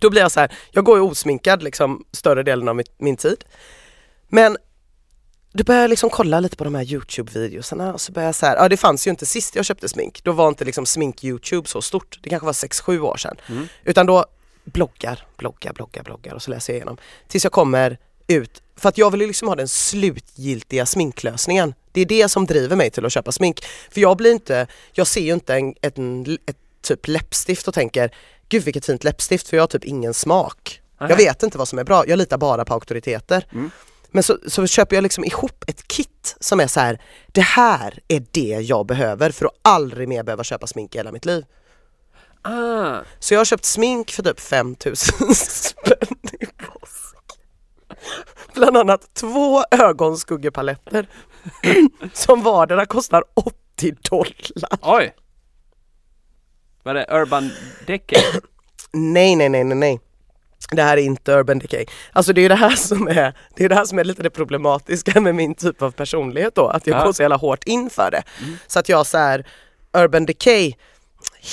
[0.00, 3.16] Då blir jag så här, jag går ju osminkad liksom större delen av mitt, min
[3.16, 3.44] tid.
[4.28, 4.56] Men
[5.52, 8.46] då börjar jag liksom kolla lite på de här Youtube-videosarna och så börjar jag så
[8.46, 10.20] här, ja det fanns ju inte sist jag köpte smink.
[10.24, 12.18] Då var inte liksom smink-Youtube så stort.
[12.22, 13.36] Det kanske var 6-7 år sedan.
[13.46, 13.68] Mm.
[13.84, 14.26] Utan då
[14.64, 16.96] bloggar, bloggar, bloggar, bloggar och så läser jag igenom.
[17.28, 21.74] Tills jag kommer ut, för att jag vill ju liksom ha den slutgiltiga sminklösningen.
[21.92, 23.64] Det är det som driver mig till att köpa smink.
[23.90, 28.10] För jag blir inte, jag ser ju inte en, en, ett typ läppstift och tänker
[28.48, 30.80] Gud vilket fint läppstift för jag har typ ingen smak.
[30.98, 31.16] Jag Nej.
[31.16, 33.46] vet inte vad som är bra, jag litar bara på auktoriteter.
[33.52, 33.70] Mm.
[34.10, 37.02] Men så, så köper jag liksom ihop ett kit som är så här,
[37.32, 41.12] det här är det jag behöver för att aldrig mer behöva köpa smink i hela
[41.12, 41.44] mitt liv.
[42.42, 42.96] ah.
[43.18, 47.16] Så jag har köpt smink för typ 5000 spänn i påsk.
[48.54, 51.08] Bland annat två ögonskuggepaletter
[52.12, 53.54] som vardera kostar 80
[54.10, 54.78] dollar.
[54.82, 55.14] Oj!
[56.84, 57.50] Var det Urban
[57.86, 58.22] Decay?
[58.92, 60.00] Nej, nej, nej, nej, nej.
[60.70, 61.86] Det här är inte Urban Decay.
[62.12, 64.30] Alltså det är det här som är, det är det här som är lite det
[64.30, 67.04] problematiska med min typ av personlighet då, att jag Ja.
[67.04, 68.22] går så jävla hårt in för det.
[68.66, 69.46] Så att jag så här,
[69.96, 70.72] Urban Decay,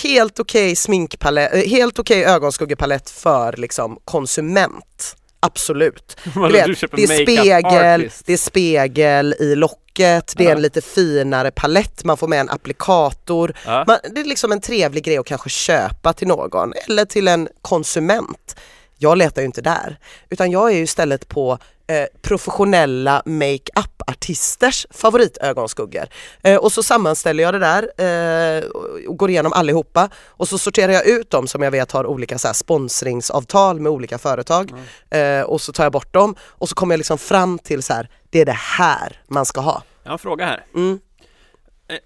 [0.04, 5.16] helt okej sminkpalett, eh, helt okej ögonskuggepalett för liksom konsument.
[5.40, 6.18] Absolut.
[6.34, 7.66] Du vet, du det är spegel,
[7.96, 8.26] artist?
[8.26, 9.56] det är spegel i
[9.92, 13.54] locket, det är en lite finare palett, man får med en applikator.
[13.66, 13.84] Ja.
[13.88, 17.48] Man, det är liksom en trevlig grej att kanske köpa till någon eller till en
[17.62, 18.56] konsument.
[18.98, 19.98] Jag letar ju inte där,
[20.30, 26.08] utan jag är ju istället på eh, professionella makeup-artisters favoritögonskuggor.
[26.44, 28.64] Eh, och så sammanställer jag det där eh,
[29.08, 32.38] och går igenom allihopa och så sorterar jag ut dem som jag vet har olika
[32.38, 34.74] så här, sponsringsavtal med olika företag
[35.10, 37.94] eh, och så tar jag bort dem och så kommer jag liksom fram till så
[37.94, 39.84] här, det är det här man ska ha.
[40.04, 40.66] Jag har en fråga här.
[40.76, 41.00] Mm.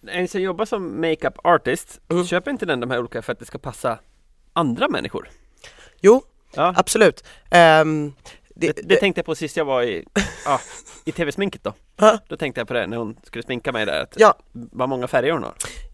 [0.08, 2.26] En- som jobbar som makeup artist, Mm.
[2.26, 4.00] köper inte den de här olika för att det ska passa
[4.54, 5.30] andra människor?
[6.02, 6.24] Jo,
[6.56, 6.74] Ja.
[6.78, 7.24] absolut.
[7.52, 8.14] Ehm,
[8.56, 10.06] det, Det, det tänkte jag på sist jag var i,
[10.46, 10.60] ja,
[11.06, 11.74] i tv-sminket då.
[12.28, 14.34] Då tänkte jag på det när hon skulle sminka mig där, att Ja.
[14.52, 15.54] vad många färger hon har.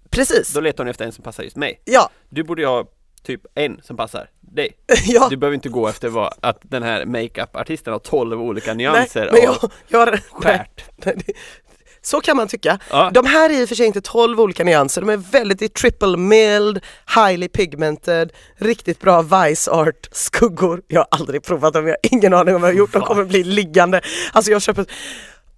[0.10, 0.54] precis.
[0.54, 1.82] Då letar hon efter en som passar just mig.
[1.86, 2.86] Ja, Du borde ju ha
[3.24, 4.70] typ en som passar dig.
[5.06, 5.28] ja.
[5.30, 9.30] Du behöver inte gå efter vad, att den här makeup-artisten har 12 olika Nej, nyanser
[9.32, 9.58] men av
[9.88, 10.86] jag, jag, skärt.
[11.06, 11.18] nej,
[12.02, 12.80] Så kan man tycka.
[12.90, 13.12] Ja.
[13.14, 16.18] De här är i och för sig inte 12 olika nyanser, de är väldigt triple
[16.18, 16.80] mild,
[17.16, 20.82] highly pigmented, riktigt bra Vice Art skuggor.
[20.88, 23.02] Jag har aldrig provat dem, jag har ingen aning om vad jag har gjort, de
[23.02, 24.02] kommer bli liggande.
[24.34, 24.86] Alltså jag köper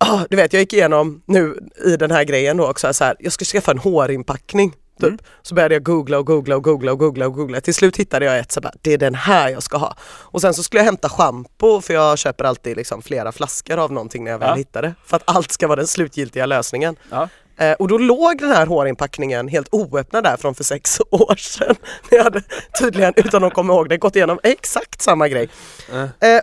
[0.06, 3.16] Ah, du vet jag gick igenom nu i den här grejen då också så här,
[3.20, 4.74] jag ska skaffa en hårinpackning.
[5.04, 5.12] Typ.
[5.22, 5.26] Mm.
[5.42, 7.62] Så började jag googla och googla och googla och googla och googla.
[7.62, 9.96] Till slut hittade jag ett så bara, det är den här jag ska ha.
[10.04, 13.92] Och sen så skulle jag hämta schampo för jag köper alltid liksom flera flaskor av
[13.92, 14.56] någonting när jag väl Ja.
[14.56, 14.94] hittar det.
[15.06, 16.96] För att allt ska vara den slutgiltiga lösningen.
[17.10, 17.30] Ja.
[17.58, 21.76] Eh, och då låg den här hårinpackningen helt oöppnad där från för sex år sedan.
[22.12, 22.42] Jag hade
[22.80, 25.50] tydligen, utan att komma ihåg det, gått igenom exakt samma grej.
[25.94, 26.40] Eh,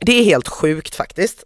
[0.00, 1.44] det är helt sjukt faktiskt.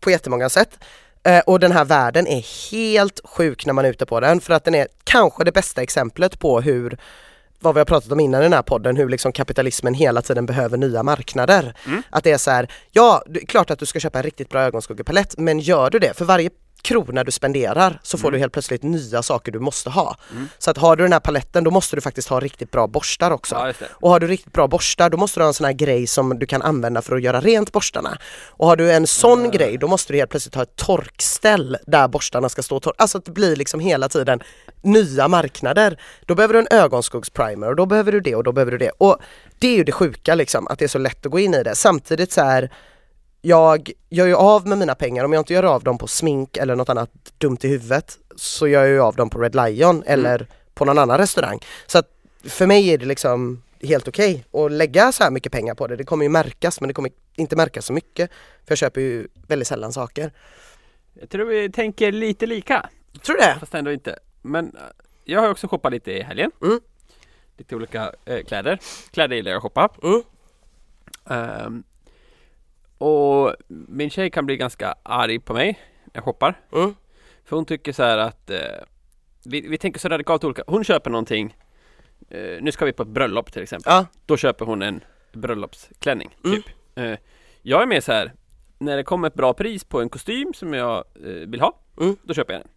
[0.00, 0.78] På jättemånga sätt.
[1.24, 4.54] Eh, och den här världen är helt sjuk när man är ute på den för
[4.54, 6.98] att den är kanske det bästa exemplet på hur
[7.60, 10.46] vad vi har pratat om innan i den här podden, hur liksom kapitalismen hela tiden
[10.46, 11.74] behöver nya marknader.
[12.10, 14.48] Att det är så här, ja det är klart att du ska köpa en riktigt
[14.48, 16.50] bra ögonskuggepalett men gör du det, för varje
[16.82, 20.16] krona du spenderar så får du helt plötsligt nya saker du måste ha.
[20.58, 23.30] Så att har du den här paletten då måste du faktiskt ha riktigt bra borstar
[23.30, 23.54] också.
[23.54, 23.86] Ja.
[23.90, 26.38] Och har du riktigt bra borstar då måste du ha en sån här grej som
[26.38, 28.18] du kan använda för att göra rent borstarna.
[28.48, 32.08] Och har du en sån grej då måste du helt plötsligt ha ett torkställ där
[32.08, 32.94] borstarna ska stå torr.
[32.98, 34.40] Alltså att det blir liksom hela tiden
[34.82, 36.00] nya marknader.
[36.26, 38.90] Då behöver du en ögonskuggsprimer och då behöver du det och då behöver du det.
[38.98, 39.18] Och
[39.58, 41.62] det är ju det sjuka liksom att det är så lätt att gå in i
[41.62, 41.74] det.
[41.74, 42.70] Samtidigt så är
[43.44, 46.56] jag gör ju av med mina pengar, om jag inte gör av dem på smink
[46.56, 50.02] eller något annat dumt i huvudet så gör jag ju av dem på Red Lion
[50.06, 51.58] eller på någon annan restaurang.
[51.86, 52.08] Så att
[52.44, 55.96] för mig är det liksom helt okej att lägga så här mycket pengar på det.
[55.96, 58.30] Det kommer ju märkas men det kommer inte märkas så mycket.
[58.64, 60.32] För jag köper ju väldigt sällan saker.
[61.20, 62.88] Jag tror vi tänker lite lika,
[63.22, 63.56] Tror du det?
[63.60, 64.18] fast ändå inte.
[64.42, 64.82] Men eh,
[65.24, 66.50] jag har också shoppat lite i helgen.
[66.62, 66.80] Mm.
[67.56, 68.78] Lite olika eh, kläder.
[69.10, 69.88] Kläder gillar jag att shoppa.
[70.02, 70.22] Mm.
[71.30, 71.82] Ehm,
[73.02, 76.60] och min tjej kan bli ganska arg på mig när jag shoppar.
[76.72, 76.94] Mm.
[77.44, 78.56] För hon tycker så här att eh,
[79.44, 80.62] vi, vi tänker så radikalt olika.
[80.66, 81.56] Hon köper någonting
[82.30, 83.92] eh, Nu ska vi på ett bröllop till exempel.
[83.92, 84.06] Ja.
[84.26, 85.00] Då köper hon en
[85.32, 86.56] bröllopsklänning Mm.
[86.56, 86.66] typ.
[86.94, 87.18] Eh,
[87.62, 88.32] jag är mer så här
[88.78, 92.16] När det kommer ett bra pris på en kostym som jag eh, vill ha Mm.
[92.22, 92.68] Då köper jag den.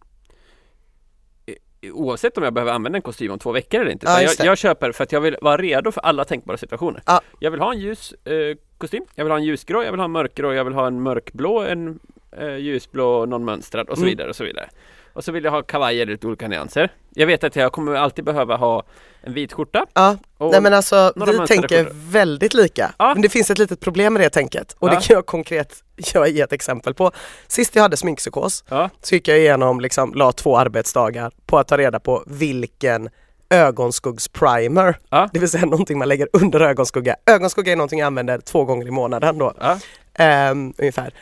[1.92, 4.06] Oavsett om jag behöver använda en kostym om två veckor eller inte.
[4.06, 7.02] Ja, jag, jag köper för att jag vill vara redo för alla tänkbara situationer.
[7.06, 7.20] Ja.
[7.40, 10.04] Jag vill ha en ljus eh, kostym, jag vill ha en ljusgrå, jag vill ha
[10.04, 11.98] en mörkgrå, jag vill ha en mörkblå, en
[12.38, 14.10] eh, ljusblå, någon mönstrad och så Mm.
[14.10, 14.68] vidare och så vidare.
[15.12, 16.92] Och så vill jag ha kavajer i lite olika nyanser.
[17.14, 18.82] Jag vet att jag kommer alltid behöva ha
[19.22, 19.86] en vit skjorta.
[19.94, 22.10] Ja, nej men alltså vi tänker skjortor.
[22.10, 22.94] väldigt lika.
[22.98, 23.12] Ja.
[23.14, 24.94] Men det finns ett litet problem med det tänket och Ja.
[24.94, 25.82] det kan jag konkret
[26.14, 27.10] jag ge ett exempel på.
[27.46, 31.68] Sist jag hade sminkpsykos Ja, så gick jag igenom, liksom, la två arbetsdagar på att
[31.68, 33.08] ta reda på vilken
[33.50, 35.28] ögonskuggsprimer, Ja.
[35.32, 37.16] det vill säga någonting man lägger under ögonskugga.
[37.26, 39.78] Ögonskugga är någonting jag använder två gånger i månaden då, ja,
[40.14, 41.14] ehm, ungefär,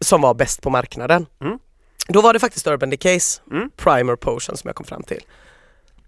[0.00, 1.26] som var bäst på marknaden.
[1.40, 1.58] Mm.
[2.08, 3.70] Då var det faktiskt Urban Decays Mm.
[3.76, 5.22] Primer Potion som jag kom fram till.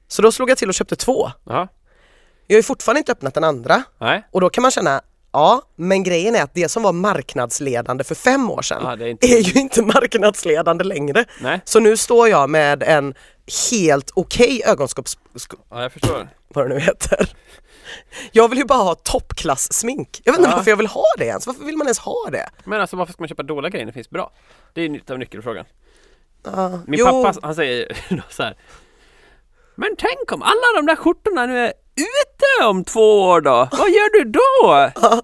[0.09, 1.31] Så då slog jag till och köpte två.
[1.45, 1.69] ja,
[2.47, 4.23] Jag har ju fortfarande inte öppnat den andra nej.
[4.31, 8.15] och då kan man känna, ja men grejen är att det som var marknadsledande för
[8.15, 9.27] fem år sedan det är inte...
[9.27, 11.25] är ju inte marknadsledande längre.
[11.41, 13.15] Nej, Så nu står jag med en
[13.71, 15.19] helt okej ögonskopps...
[15.35, 16.29] sk- ja, jag förstår.
[16.49, 17.33] vad det nu heter.
[18.33, 20.21] Jag vill ju bara ha toppklass smink.
[20.25, 20.57] Jag vet inte Ja.
[20.57, 21.47] varför jag vill ha det ens.
[21.47, 22.49] Varför vill man ens ha det?
[22.65, 24.33] Men alltså varför ska man köpa dåliga grejer när det finns bra?
[24.75, 25.65] Det är lite av nyckelfrågan.
[26.45, 27.97] Ja, Min jo, pappa han säger
[28.31, 28.57] så här.
[29.75, 33.69] Men tänk om alla de där skjortorna nu är ute om två år då?
[33.73, 34.91] Vad gör du då?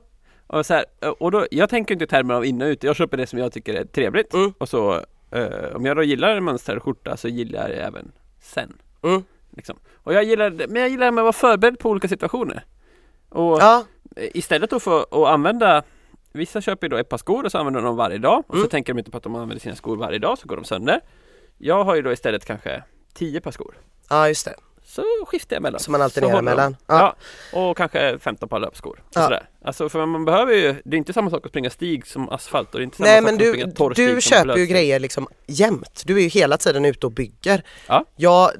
[0.48, 0.84] Och, så här,
[1.18, 3.38] och då, jag tänker inte i termer av inne och ute, jag köper det som
[3.38, 4.34] jag tycker är trevligt.
[4.34, 4.54] Mm.
[4.58, 4.94] Och så,
[5.30, 8.12] eh, om jag då gillar en mönstrad skjorta så gillar jag det även
[8.42, 8.78] sen.
[9.02, 9.24] Mm.
[9.56, 9.78] Liksom.
[9.94, 12.64] Och jag gillar, men jag gillar att vara förberedd på olika situationer.
[13.28, 13.84] Och Ja,
[14.16, 15.82] istället då för att använda
[16.32, 18.54] Vissa köper ju då ett par skor och så använder de dem varje dag och
[18.54, 18.68] så Mm.
[18.68, 21.00] tänker de inte på att de använder sina skor varje dag så går de sönder
[21.58, 22.82] Jag har ju då istället kanske
[23.14, 23.74] 10 par skor
[24.10, 24.54] ja just det.
[24.88, 26.77] Så skiftar jag mellan Som man alternerar mellan.
[26.87, 27.16] Ja.
[27.53, 27.59] Ja.
[27.61, 29.22] och kanske 15 par löpskor Ja.
[29.22, 29.49] sådär.
[29.64, 32.75] Alltså för man behöver ju Det är inte samma sak att springa stig som asfalt
[32.75, 34.57] och det är inte samma Nej sak men att du, springa torr stig du köper
[34.57, 36.03] ju grejer liksom jämt.
[36.07, 37.62] Du är ju hela tiden ute och bygger.
[37.87, 38.05] Ja.
[38.16, 38.51] Jag,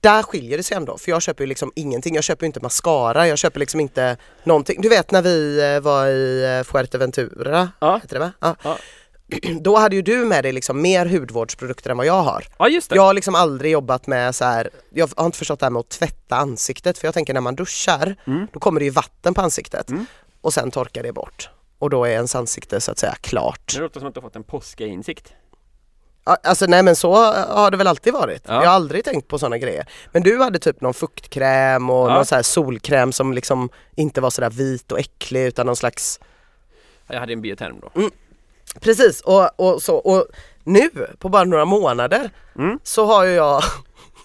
[0.00, 2.14] där skiljer det sig ändå för jag köper ju liksom ingenting.
[2.14, 4.80] Jag köper ju inte mascara, jag köper liksom inte någonting.
[4.80, 7.96] Du vet när vi eh, var i eh, Fuerteventura, Ja.
[8.02, 8.32] heter det va?
[8.62, 8.76] Ja.
[9.60, 12.44] Då hade ju du med dig liksom mer hudvårdsprodukter än vad jag har.
[12.58, 12.96] Ja just det!
[12.96, 14.70] Jag har liksom aldrig jobbat med så här.
[14.94, 17.54] jag har inte förstått det här med att tvätta ansiktet för jag tänker när man
[17.54, 18.46] duschar Mm.
[18.52, 20.06] då kommer det ju vatten på ansiktet Mm.
[20.40, 21.48] och sen torkar det bort.
[21.78, 23.72] Och då är ens ansikte så att säga klart.
[23.74, 25.32] Det låter som att du har fått en påskinsikt
[26.26, 28.42] Ja, Alltså nej men så har det väl alltid varit.
[28.46, 28.54] Ja.
[28.54, 29.86] Jag har aldrig tänkt på sådana grejer.
[30.12, 32.14] Men du hade typ någon fuktkräm och Ja.
[32.14, 36.20] någon så här solkräm som liksom inte var sådär vit och äcklig utan någon slags
[37.06, 37.90] Jag hade en bioterm då
[38.80, 40.26] Precis och, och så och
[40.64, 42.78] nu på bara några månader Mm.
[42.82, 43.62] så har ju jag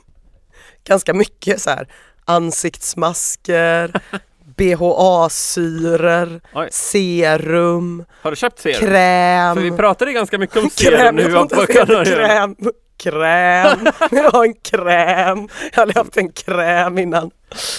[0.84, 1.88] ganska mycket så här
[2.26, 3.92] ansiktsmasker,
[4.58, 8.80] BHA-syror, serum, Har du köpt serum?
[8.80, 9.56] kräm.
[9.56, 12.56] För vi pratade ganska mycket om serum Kräm, när jag inte Kanarieöarna kräm.
[12.98, 13.88] Kräm,
[14.24, 15.48] jag har en kräm.
[15.72, 17.32] Jag har aldrig haft en kräm innan.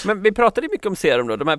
[0.05, 1.59] Men vi pratade mycket om serum då, de här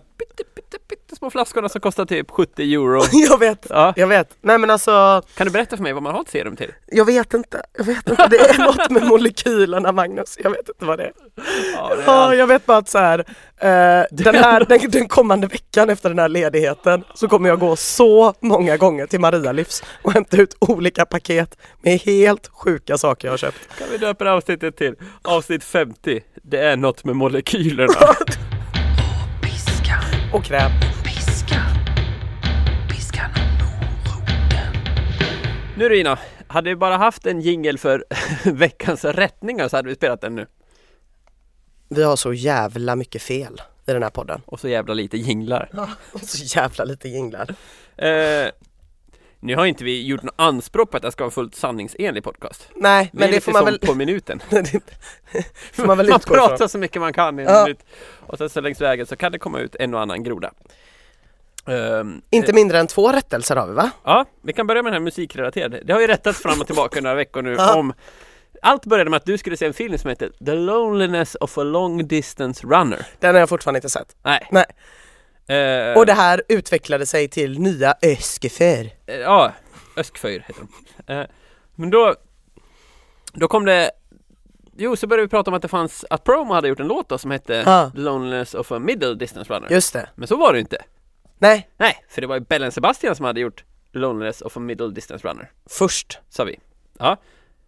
[1.21, 4.37] små flaskorna som kostar typ 70 euro Jag vet, Ja, jag vet.
[4.41, 6.71] Nej men alltså, kan du berätta för mig vad man har ett serum till?
[6.87, 7.61] jag vet inte.
[7.77, 8.27] Jag vet inte.
[8.27, 10.37] Det är något med molekylerna Magnus.
[10.43, 11.11] Jag vet inte vad det är.
[11.75, 15.07] Ja, det är Ja, jag vet bara att så här, eh, den, här den, den
[15.07, 19.51] kommande veckan efter den här ledigheten så kommer jag gå så många gånger till Maria
[19.51, 23.77] Livs och hämta ut olika paket med helt sjuka saker jag har köpt.
[23.77, 26.21] Kan vi döpa det avsnittet till avsnitt 50?
[26.43, 27.93] Det är något med molekylerna
[30.33, 30.71] Och kräm.
[31.03, 31.61] piska,
[32.89, 34.73] piskan och moroten.
[35.77, 38.05] Nu Rina, hade vi bara haft en jingel för
[38.51, 40.47] veckans rättningar så hade vi spelat den nu
[41.89, 44.41] Vi har så jävla mycket fel i den här podden.
[44.45, 45.69] Och så jävla lite jinglar
[46.13, 47.55] Och så jävla lite jinglar.
[47.97, 48.47] eh,
[49.43, 52.69] Nu har inte vi gjort något anspråk på att det ska vara fullt sanningsenlig podcast
[52.75, 54.39] Nej, Vi är men det får man väl, på minuten
[55.73, 57.63] får man väl Man pratar så mycket man kan i en Ja.
[57.63, 57.79] minut
[58.19, 60.51] Och sen så längs vägen så kan det komma ut en och annan groda
[61.67, 63.89] Ehm, Inte mindre än två rättelser har vi va?
[64.03, 65.81] Ja, vi kan börja med den här musikrelaterade.
[65.83, 67.75] Det har ju rättats fram och tillbaka några veckor nu Ja.
[67.75, 67.93] om
[68.61, 71.63] allt började med att du skulle se en film som heter The Loneliness of a
[71.63, 73.05] Long Distance Runner.
[73.19, 74.15] Den har jag fortfarande inte sett.
[74.23, 74.47] Nej.
[74.51, 74.65] Nej.
[75.55, 78.89] Eh, Och det här utvecklade sig till nya Öskeför.
[79.07, 79.51] eh, Ja,
[79.97, 80.61] Öskföjr heter
[81.05, 81.13] de.
[81.13, 81.25] Eh,
[81.75, 82.15] men då,
[83.33, 83.91] då kom det
[84.77, 87.09] Jo, så började vi prata om att det fanns, att Promo hade gjort en låt
[87.09, 87.63] då som hette.
[87.95, 89.67] The Loneliness of a Middle Distance Runner.
[89.71, 90.09] Just det.
[90.15, 90.77] Men så var det inte.
[91.39, 94.89] Nej, Nej, för det var ju Bellen Sebastian som hade gjort Loneliness of a Middle
[94.89, 95.51] Distance Runner.
[95.69, 96.19] först.
[96.29, 96.59] sa vi.
[96.99, 97.17] Ja.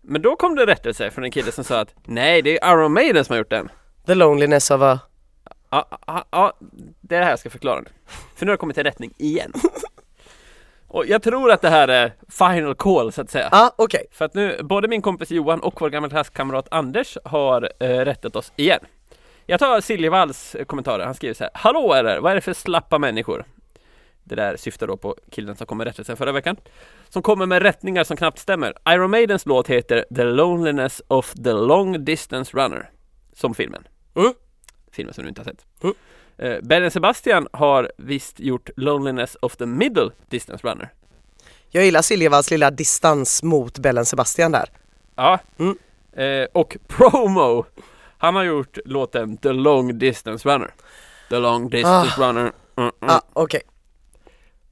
[0.02, 2.94] Men då kom det rättelse från en kille som sa att nej, det är Iron
[2.94, 3.70] Maiden som har gjort den.
[4.06, 5.00] The loneliness of a...
[5.74, 6.54] Ja, ja, ja
[7.02, 7.90] det är det här jag ska förklara nu.
[8.36, 9.54] För nu har det kommit till rättning igen.
[10.88, 13.50] Och jag tror att det här är final call så att säga.
[13.52, 14.06] Ja, ah, okej.
[14.12, 18.36] För att nu, både min kompis Johan och vår gamla klasskamrat Anders har eh, rättat
[18.36, 18.80] oss igen.
[19.46, 21.52] Jag tar Siljevalls eh, kommentarer, han skriver så här.
[21.54, 23.46] Hallå eller vad är det för slappa människor?
[24.24, 26.56] Det där syftar då på killen som kom med rättelsen förra veckan.
[27.10, 28.74] Som kommer med rättningar som knappt stämmer.
[28.90, 32.90] Iron Maidens låt heter The Loneliness of the Long Distance Runner.
[33.34, 33.88] Som filmen.
[34.16, 34.34] Mm.
[34.94, 35.66] Filmen som du inte har sett.
[35.84, 35.96] Mm.
[36.38, 40.90] Eh, Bellen Sebastian har visst gjort Loneliness of the Middle Distance Runner.
[41.70, 44.70] Jag gillar Siljevalls lilla distans mot Bellen Sebastian där.
[45.16, 45.40] Ja.
[45.60, 45.78] Mm.
[46.16, 47.66] Eh, och Promo.
[48.18, 50.74] Han har gjort låten The Long Distance Runner.
[51.30, 52.42] The Long Distance Runner.
[52.42, 52.92] Mm, mm.
[53.02, 53.62] Ah, Okej,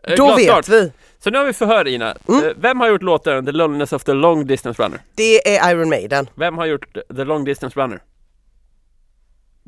[0.03, 0.91] Eh, då vet vi.
[1.19, 2.15] Så nu har vi förhör Ina.
[2.27, 2.53] Mm.
[2.57, 4.99] Vem har gjort låten The Loneliness of the Long Distance Runner?
[5.15, 6.29] Det är Iron Maiden.
[6.35, 7.99] Vem har gjort The Long Distance Runner?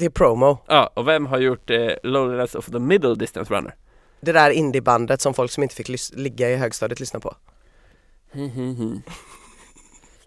[0.04, 0.58] Det är promo.
[0.68, 3.76] Ja, och vem har gjort eh, Loneliness of the Middle Distance Runner?
[4.22, 7.36] Det där indiebandet som folk som inte fick lys- ligga i högstadiet lyssna på.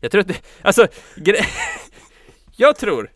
[0.01, 0.87] Jag tror att det, alltså,
[1.17, 1.45] gre-
[2.57, 3.11] jag tror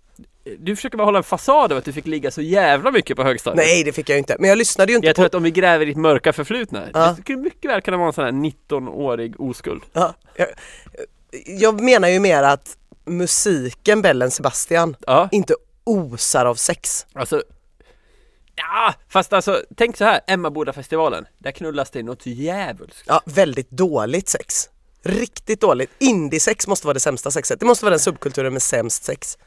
[0.58, 3.22] du försöker bara hålla en fasad av att du fick ligga så jävla mycket på
[3.22, 3.66] högstadiet.
[3.66, 5.26] Nej det fick jag ju inte, men jag lyssnade ju inte Jag tror på...
[5.26, 7.06] att om vi gräver i ditt mörka förflutna, Ja.
[7.16, 9.82] det skulle mycket väl kunna vara en sån här 19-årig oskuld.
[9.92, 10.46] Ja, jag,
[11.46, 17.06] jag menar ju mer att musiken Bellen Sebastian Ja, inte osar av sex.
[17.12, 17.42] alltså
[18.56, 23.04] Ja, fast alltså tänk så här, Emmaboda-festivalen, där knullas det något djävulskt.
[23.06, 24.68] Ja, väldigt dåligt sex.
[25.02, 25.90] Riktigt dåligt.
[25.98, 27.60] Indie-sex måste vara det sämsta sexet.
[27.60, 29.38] Det måste vara den subkulturen med sämst sex.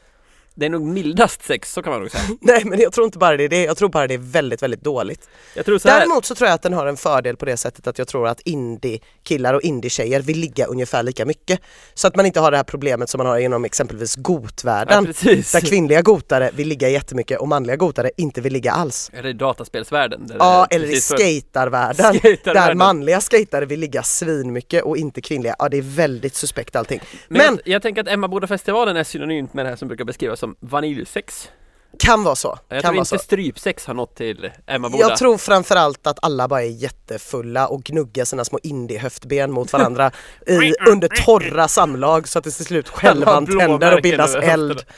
[0.56, 2.24] Det är nog mildast sex, så kan man nog säga.
[2.40, 4.62] Nej men jag tror inte bara det är det, jag tror bara det är väldigt,
[4.62, 5.28] väldigt dåligt.
[5.54, 7.56] Jag tror så här, Däremot så tror jag att den har en fördel på det
[7.56, 11.60] sättet att jag tror att indie-killar och indie-tjejer vill ligga ungefär lika mycket.
[11.94, 15.04] Så att man inte har det här problemet som man har inom exempelvis ja, gotvärlden.
[15.06, 15.52] precis.
[15.52, 19.10] Där kvinnliga gotare vill ligga jättemycket och manliga gotare inte vill ligga alls.
[19.14, 20.30] Eller i dataspelsvärlden.
[20.38, 22.54] Ja, eller i skatervärlden Skatervärlden.
[22.54, 25.56] där manliga skatare vill ligga svinmycket och inte kvinnliga.
[25.58, 27.00] Ja, det är väldigt suspekt allting.
[27.28, 30.43] Men, Men jag, jag tänker att Emmaboda-festivalen är synonymt med det här som brukar beskrivas
[30.44, 31.50] som vaniljsex.
[31.98, 32.58] kan vara så.
[32.68, 33.18] Jag kan tror vara inte så.
[33.18, 35.08] strypsex har nått till Emmaboda.
[35.08, 40.10] Jag tror framförallt att alla bara är jättefulla och gnuggar sina små indie-höftben mot varandra
[40.46, 44.70] i, under torra samlag så att det till slut självantänder och bildas över eld.
[44.72, 44.92] höfterna.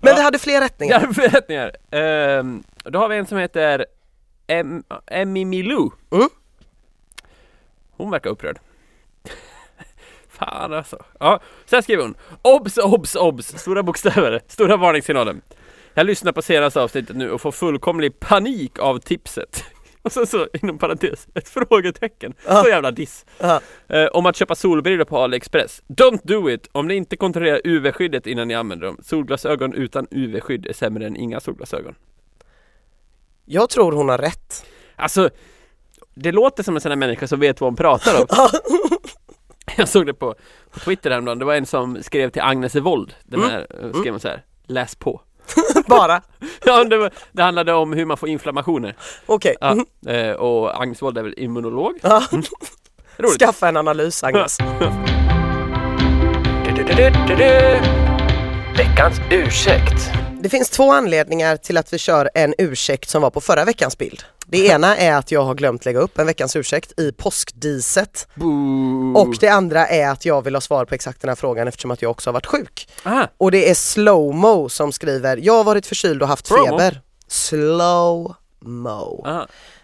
[0.00, 0.16] Men Ja.
[0.16, 1.00] vi hade fler rättningar.
[1.00, 1.76] Ja, berättningar.
[1.90, 3.86] Ehm, då har vi en som heter
[4.46, 5.90] em, Emmy Milou.
[6.12, 6.28] Mm.
[7.96, 8.58] Hon verkar upprörd.
[10.38, 10.98] Fan alltså.
[11.20, 12.14] Ja, sen skriver hon.
[12.42, 13.58] Obs, obs, obs!
[13.58, 14.40] Stora bokstäver.
[14.46, 15.40] Stora varningssignalen.
[15.94, 19.64] Jag lyssnar på senaste avsnittet nu och får fullkomlig panik av tipset.
[20.02, 22.34] Och så, så inom parentes, ett frågetecken.
[22.46, 22.62] Ja.
[22.62, 23.26] Så jävla diss.
[23.88, 25.82] Eh, om att köpa solbrillor på AliExpress.
[25.88, 26.68] Don't do it!
[26.72, 28.98] Om ni inte kontrollerar UV-skyddet innan ni använder dem.
[29.02, 31.94] Solglasögon utan UV-skydd är sämre än inga solglasögon.
[33.44, 34.66] Jag tror hon har rätt.
[34.96, 35.30] Alltså,
[36.14, 38.26] det låter som en sån här människa som vet vad hon pratar om.
[39.76, 40.34] Jag såg det på,
[40.70, 43.50] på Twitter häromdagen, det var en som skrev till Agnes Wold, den Mm.
[43.52, 45.20] här, eh, skrev hon så här, läs på.
[45.86, 46.22] Bara.
[46.64, 48.96] Ja, det, var, det handlade om hur man får inflammationer.
[49.26, 49.56] Okej.
[49.60, 49.86] Ja, Mhm.
[50.06, 51.94] eh, och Agnes Wold är väl immunolog?
[52.02, 52.22] Ja.
[53.16, 53.38] Roligt.
[53.38, 54.58] Skaffa en analys Agnes.
[58.76, 60.10] Veckans ursäkt.
[60.42, 63.98] Det finns två anledningar till att vi kör en ursäkt som var på förra veckans
[63.98, 64.22] bild.
[64.50, 69.16] Det ena är att jag har glömt lägga upp en veckans ursäkt i påskdiset Boo.
[69.18, 71.90] och det andra är att jag vill ha svar på exakt den här frågan eftersom
[71.90, 72.88] att jag också har varit sjuk.
[73.04, 76.64] Aha, Och det är Slowmo som skriver, jag har varit förkyld och haft Promo?
[76.66, 77.00] feber.
[77.26, 79.26] Slowmo.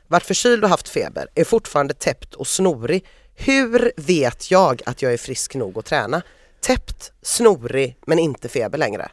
[0.08, 3.06] Varit förkyld och haft feber, är fortfarande täppt och snorig.
[3.34, 6.22] Hur vet jag att jag är frisk nog att träna?
[6.60, 9.08] Täppt, snorig men inte feber längre.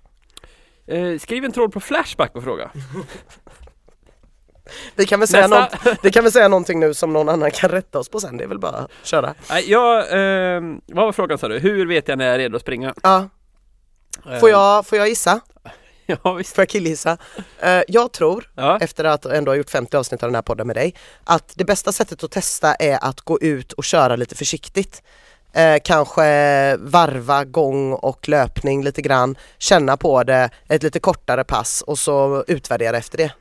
[0.87, 2.71] Eh, skriv en tråd på Flashback på fråga.
[4.95, 5.77] Vi kan, väl säga Nästa.
[5.85, 8.37] någon, vi kan väl säga någonting nu som någon annan kan rätta oss på sen,
[8.37, 9.33] det är väl bara att köra.
[9.65, 11.59] Jag, ehm, vad var frågan sa du?
[11.59, 12.93] Hur vet jag när jag är redo att springa?
[13.03, 13.29] Ja,
[14.31, 15.39] Eh, får jag, får jag gissa?
[16.23, 16.55] Ja visst.
[16.55, 17.17] Får jag killgissa?
[17.59, 18.77] Eh, jag tror, Ja.
[18.81, 21.63] efter att ändå ha gjort 50 avsnitt av den här podden med dig, att det
[21.65, 25.03] bästa sättet att testa är att gå ut och köra lite försiktigt.
[25.53, 26.23] Eh, kanske
[26.77, 32.43] varva gång och löpning lite grann, känna på det, ett lite kortare pass och så
[32.47, 33.31] utvärdera efter det.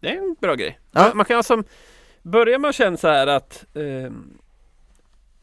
[0.00, 0.78] Det är en bra grej.
[0.92, 1.12] Ja.
[1.14, 1.62] Man, kan alltså
[2.22, 3.64] börja med att känna så här att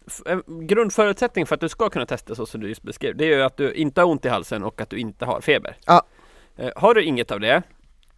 [0.07, 3.25] f- en grundförutsättning för att du ska kunna testa så som du just beskrev, det
[3.25, 5.77] är ju att du inte har ont i halsen och att du inte har feber.
[5.85, 6.01] Ja.
[6.55, 7.61] Eh, har du inget av det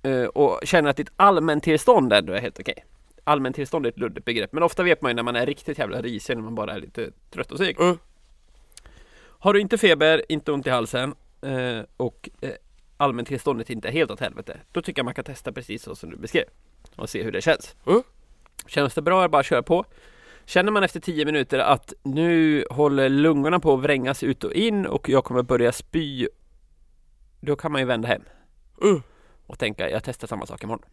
[0.03, 2.85] eh, och känner att ditt allmäntillstånd ändå är helt okej.
[3.23, 6.01] Allmäntillstånd är ett luddigt begrepp, men ofta vet man ju när man är riktigt jävla
[6.01, 7.79] risig, när man bara är lite trött och seg.
[7.79, 7.97] Mm.
[9.41, 12.49] Har du inte feber, inte ont i halsen eh, och eh,
[12.99, 16.09] allmäntillståndet inte är helt åt helvete, då tycker jag man kan testa precis så som
[16.09, 16.43] du beskrev
[16.95, 17.75] och se hur det känns.
[17.87, 18.03] Mm.
[18.67, 19.85] Känns det bra är bara att köra på.
[20.45, 24.85] Känner man efter 10 minuter att nu håller lungorna på att vrängas ut och in
[24.85, 26.27] och jag kommer börja spy,
[27.39, 28.21] då kan man ju vända hem
[28.81, 29.03] Mm.
[29.47, 30.85] och tänka jag testar samma sak imorgon.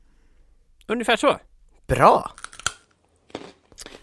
[0.86, 1.38] Ungefär så.
[1.86, 2.30] Bra!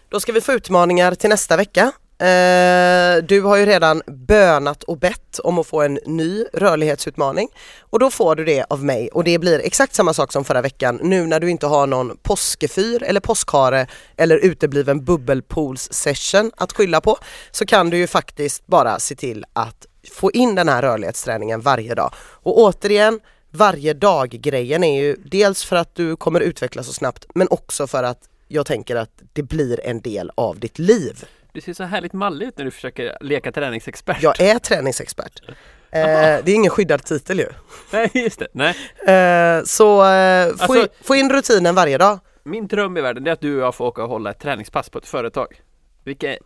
[0.08, 1.92] Då ska vi få utmaningar till nästa vecka.
[2.18, 7.48] Eh, du har ju redan bönat och bett om att få en ny rörlighetsutmaning
[7.80, 10.62] och då får du det av mig och det blir exakt samma sak som förra
[10.62, 13.86] veckan nu när du inte har någon påskefyr eller påskhare
[14.16, 17.18] eller utebliven bubbelpools-session att skylla på
[17.50, 21.94] så kan du ju faktiskt bara se till att få in den här rörlighetsträningen varje
[21.94, 22.14] dag.
[22.16, 27.48] Och återigen, varje dag-grejen är ju dels för att du kommer utvecklas så snabbt men
[27.50, 31.24] också för att jag tänker att det blir en del av ditt liv.
[31.54, 34.22] Du ser så härligt mallig ut när du försöker leka träningsexpert.
[34.22, 35.42] Jag är träningsexpert.
[35.90, 36.00] Eh,
[36.44, 37.48] det är ingen skyddad titel ju.
[37.92, 38.46] Nej, just det.
[38.52, 38.70] Nej.
[39.58, 42.18] Eh, så eh, få, Alltså- in, få in rutinen varje dag.
[42.42, 44.88] Min dröm i världen är att du och jag får åka och hålla ett träningspass
[44.90, 45.60] på ett företag.
[46.04, 46.38] Vilket,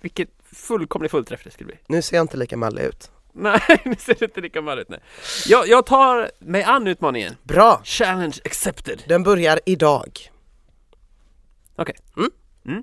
[0.00, 1.76] vilket fullkomlig fullträff det skulle bli.
[1.86, 3.10] Nu ser jag inte lika mallig ut.
[3.32, 5.00] Nej, nu ser det inte lika malligt nej.
[5.46, 7.36] Jag, jag tar mig an utmaningen.
[7.42, 7.80] Bra!
[7.84, 9.02] Challenge accepted.
[9.06, 10.30] Den börjar idag.
[11.76, 11.96] Okej.
[12.16, 12.30] Mm.
[12.66, 12.82] Mm.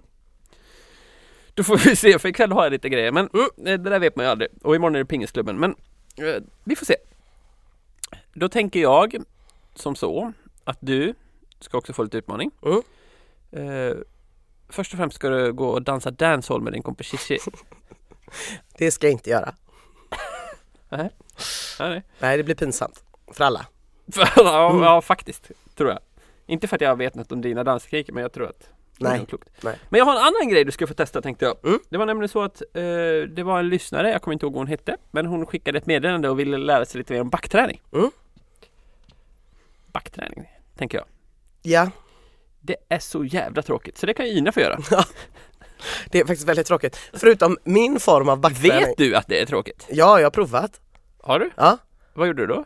[1.57, 4.15] Då får vi se, för ikväll har jag lite grejer men eh, det där vet
[4.15, 4.49] man ju aldrig.
[4.61, 5.75] Och imorgon är det pingisklubben men
[6.15, 6.95] eh, vi får se.
[8.33, 9.15] Då tänker jag
[9.75, 10.33] som så
[10.63, 11.13] att du
[11.59, 12.51] ska också få lite utmaning.
[12.61, 12.81] Mm.
[13.51, 13.97] Eh,
[14.69, 17.37] först och främst ska du gå och dansa dancehall med din kompis Shishi.
[18.77, 19.53] Det ska jag inte göra.
[20.89, 21.09] Nej.
[21.79, 22.03] Nej.
[22.19, 23.03] Nej, det blir pinsamt.
[23.31, 23.65] För alla.
[24.15, 25.51] Ja, ja, faktiskt.
[25.75, 25.99] Tror jag.
[26.45, 28.69] Inte för att jag vet något om dina danskriker men jag tror att
[28.99, 29.25] Nej.
[29.61, 29.79] Nej.
[29.89, 31.57] Men jag har en annan grej du ska få testa tänkte jag.
[31.65, 31.79] Mm.
[31.89, 32.81] Det var nämligen så att eh,
[33.29, 35.85] det var en lyssnare, jag kommer inte ihåg vad hon hette, men hon skickade ett
[35.85, 37.81] meddelande och ville lära sig lite mer om backträning.
[37.93, 38.11] Mm.
[39.91, 40.45] Backträning,
[40.77, 41.07] tänker jag.
[41.61, 41.89] Ja,
[42.59, 44.79] Det är så jävla tråkigt, så det kan ju Ina få göra.
[46.11, 46.97] det är faktiskt väldigt tråkigt.
[47.13, 48.85] Förutom min form av backträning.
[48.85, 49.87] Vet du att det är tråkigt?
[49.89, 50.81] Ja, jag har provat.
[51.21, 51.49] Har du?
[51.57, 51.77] Ja.
[52.13, 52.65] Vad gjorde du då?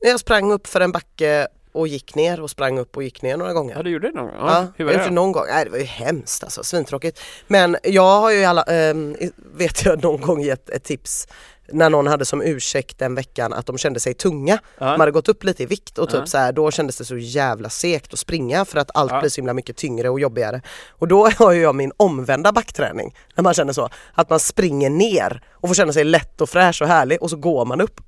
[0.00, 3.36] Jag sprang upp för en backe och gick ner och sprang upp och gick ner
[3.36, 3.76] några gånger.
[3.76, 4.36] Ja, du gjorde det någon gång?
[4.38, 5.10] Ja, hur var jag det det?
[5.10, 5.44] någon gång.
[5.48, 7.20] Nej det var ju hemskt alltså, svintråkigt.
[7.46, 9.16] Men jag har ju alla, ehm,
[9.54, 11.28] vet jag någon gång gett ett tips
[11.72, 14.58] när någon hade som ursäkt den veckan att de kände sig tunga.
[14.78, 14.86] Ja.
[14.92, 16.26] De hade gått upp lite i vikt och typ Ja.
[16.26, 19.20] så här, då kändes det så jävla segt att springa för att allt Ja.
[19.20, 20.62] blir så himla mycket tyngre och jobbigare.
[20.90, 24.90] Och då har ju jag min omvända backträning när man känner så, att man springer
[24.90, 28.00] ner och får känna sig lätt och fräsch och härlig och så går man upp.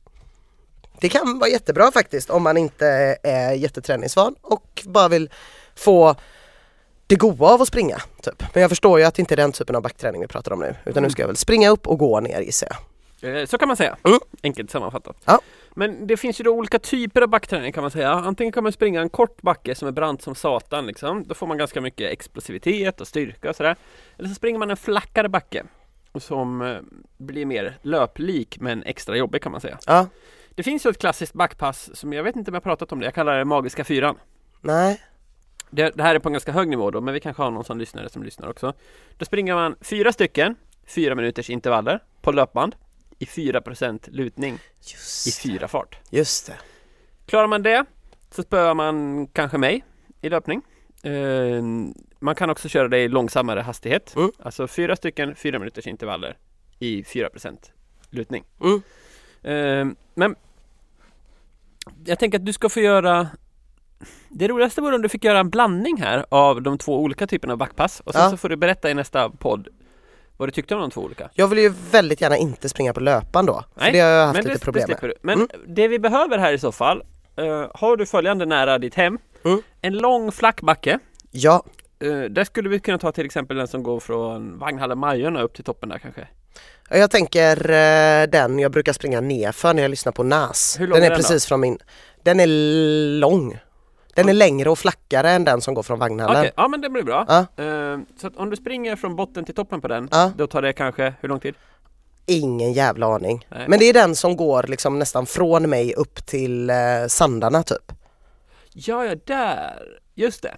[1.03, 5.31] Det kan vara jättebra faktiskt om man inte är jätteträningsvan och bara vill
[5.75, 6.15] få
[7.07, 7.99] det goda av att springa.
[8.23, 8.43] Typ.
[8.55, 10.61] Men jag förstår ju att det inte är den typen av backträning vi pratar om
[10.61, 10.75] nu.
[10.85, 12.69] Utan nu ska jag väl springa upp och gå ner gissar
[13.21, 13.41] jag.
[13.41, 14.19] Eh, Så kan man säga, Mm.
[14.43, 15.17] enkelt sammanfattat.
[15.25, 15.41] Ja.
[15.75, 18.11] Men det finns ju då olika typer av backträning kan man säga.
[18.11, 21.25] Antingen kan man springa en kort backe som är brant som satan liksom.
[21.27, 23.77] Då får man ganska mycket explosivitet och styrka och sådär.
[24.19, 25.65] Eller så springer man en flackare backe
[26.21, 26.77] som eh,
[27.19, 29.79] blir mer löplik men extra jobbig kan man säga.
[29.87, 30.07] Ja,
[30.55, 33.05] Det finns ju ett klassiskt backpass som jag vet inte om jag pratat om det.
[33.07, 34.19] Jag kallar det magiska fyran.
[34.61, 35.01] nej,
[35.71, 37.65] Det, det här är på en ganska hög nivå då, men vi kanske har någon
[37.65, 38.73] som lyssnare som lyssnar också.
[39.17, 40.55] Då springer man fyra stycken,
[40.87, 42.75] fyra minuters intervaller på löpband
[43.19, 44.59] i 4% lutning i
[44.93, 45.99] just, fyra fart.
[46.11, 46.57] just det.
[47.27, 47.85] Klarar man det
[48.31, 49.85] så spöar man kanske mig
[50.21, 50.63] i löpning.
[51.03, 51.63] Eh,
[52.19, 54.17] man kan också köra det i långsammare hastighet.
[54.17, 54.31] Mm.
[54.39, 56.37] Alltså fyra stycken, fyra minuters intervaller
[56.79, 57.57] i 4%
[58.11, 58.45] lutning.
[58.61, 58.83] Mm.
[59.43, 60.35] Eh, men
[62.05, 63.29] jag tänker att du ska få göra
[64.29, 67.53] Det roligaste vore om du fick göra en blandning här av de två olika typerna
[67.53, 68.31] av backpass och sen Ja.
[68.31, 69.69] så får du berätta i nästa podd
[70.37, 71.31] vad du tyckte om de två olika.
[71.35, 73.65] Jag vill ju väldigt gärna inte springa på löpan då.
[73.77, 75.13] För det har jag haft men lite det, problem det med.
[75.23, 75.49] Men Mm.
[75.67, 77.03] det vi behöver här i så fall
[77.37, 79.63] eh, Har du följande nära ditt hem Mm.
[79.81, 80.99] En lång flack backe
[81.31, 81.63] Ja,
[82.05, 85.55] Eh, Där skulle vi kunna ta till exempel den som går från Vagnhallen Majorna upp
[85.55, 86.29] till toppen där kanske
[86.99, 90.77] jag tänker eh, den jag brukar springa nerför när jag lyssnar på NAS.
[90.81, 91.23] Hur lång den är är den då?
[91.29, 91.79] precis från min,
[92.23, 92.47] den är
[93.19, 93.59] lång.
[94.15, 96.41] Den är längre och flackare än den som går från Vagnhallen.
[96.41, 97.65] Okej, ja men det blir bra Ja.
[97.65, 100.33] Eh, Så om du springer från botten till toppen på den Ja.
[100.37, 101.55] Då tar det kanske, hur lång tid?
[102.27, 103.47] Ingen jävla aning.
[103.51, 103.65] Nej.
[103.69, 106.77] Men det är den som går liksom nästan från mig upp till eh,
[107.09, 107.93] Sandarna typ.
[108.73, 109.99] Ja, ja, där!
[110.15, 110.57] Just det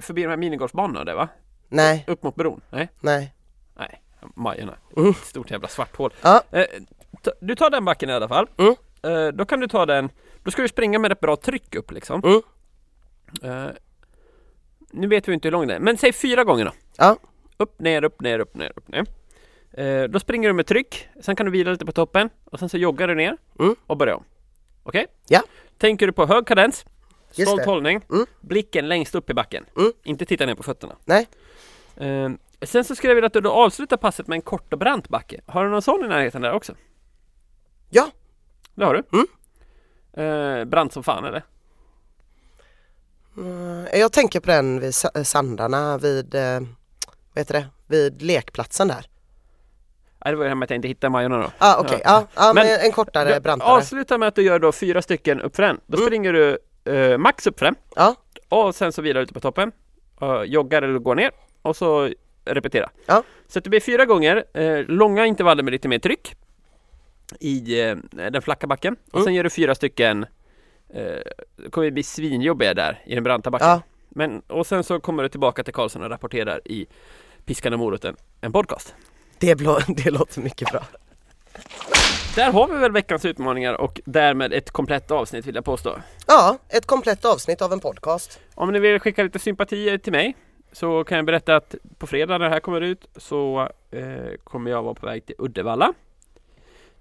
[0.00, 1.28] Förbi de här minigolfbanorna där va?
[1.68, 2.60] Nej, Upp mot bron?
[2.70, 3.34] Nej, nej.
[3.78, 4.02] nej,
[4.34, 5.10] Majorna Mm.
[5.10, 6.42] Ett stort jävla svart hål Ja.
[6.50, 6.64] Eh,
[7.40, 8.74] Du tar den backen i alla fall Mm.
[9.02, 10.10] Eh, Då kan du ta den
[10.42, 12.42] Då ska du springa med ett bra tryck upp liksom Mm.
[13.42, 13.70] Eh,
[14.90, 17.16] Nu vet vi inte hur lång den är, men säg fyra gånger då Ja.
[17.56, 19.04] Upp, ner, upp, ner, upp, ner, upp, ner
[19.72, 22.68] Eh, Då springer du med tryck Sen kan du vila lite på toppen Och sen
[22.68, 23.76] så joggar du ner Mm.
[23.86, 24.24] och börjar om
[24.82, 25.06] Okej?
[25.28, 25.42] Ja.
[25.78, 26.84] Tänker du på hög kadens
[27.30, 28.26] Stolt hållning Mm.
[28.40, 29.92] Blicken längst upp i backen Mm.
[30.04, 31.26] Inte titta ner på fötterna Nej.
[31.96, 32.28] Eh,
[32.62, 35.40] Sen så skulle jag vilja att du avslutar passet med en kort och brant backe
[35.46, 36.74] Har du någon sån i närheten där också?
[37.90, 38.10] Ja.
[38.74, 39.02] Det har du?
[39.12, 39.26] Mm.
[40.60, 41.42] Eh, brant som fan eller?
[43.36, 46.60] Mm, jag tänker på den vid Sa- Sandarna vid, eh,
[47.34, 49.06] vad heter det, vid lekplatsen där.
[50.24, 51.50] Nej, det var ju det här med att jag inte hittade Majorna då.
[51.58, 52.26] Ah, Okej, ja.
[52.36, 53.68] ja, Men- men en kortare, Du brantare.
[53.70, 55.80] avslutar med att du gör då fyra stycken uppför en.
[55.86, 56.06] Då Mm.
[56.06, 56.58] springer du
[56.92, 57.74] eh, max uppför en.
[57.96, 58.14] Ja.
[58.48, 59.72] Och sen så vidare ute på toppen.
[60.14, 61.30] Och joggar eller går ner.
[61.62, 62.10] Och så
[62.46, 62.90] repetera.
[63.06, 63.22] Ja.
[63.48, 66.34] Så det blir fyra gånger eh, långa intervaller med lite mer tryck.
[67.40, 68.96] I eh, den flacka backen.
[69.10, 69.24] Och Mm.
[69.24, 70.26] sen gör du fyra stycken
[70.94, 73.68] eh, kommer bli svinjobbiga där i den branta backen.
[73.68, 73.82] Ja.
[74.08, 76.86] Men, och sen så kommer du tillbaka till Karlsson och rapporterar i
[77.44, 78.94] Piskan och moroten, en podcast.
[79.38, 80.84] Det, blå, det låter mycket bra.
[82.36, 85.96] Där har vi väl veckans utmaningar och därmed ett komplett avsnitt vill jag påstå.
[86.26, 88.40] Ja, ett komplett avsnitt av en podcast.
[88.54, 90.36] Om ni vill skicka lite sympatier till mig
[90.76, 94.70] så kan jag berätta att på fredag när det här kommer ut så eh, kommer
[94.70, 95.92] jag vara på väg till Uddevalla.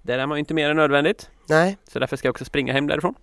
[0.02, 2.74] Där är man ju inte mer än nödvändigt Nej, så därför ska jag också springa
[2.74, 3.16] hem därifrån.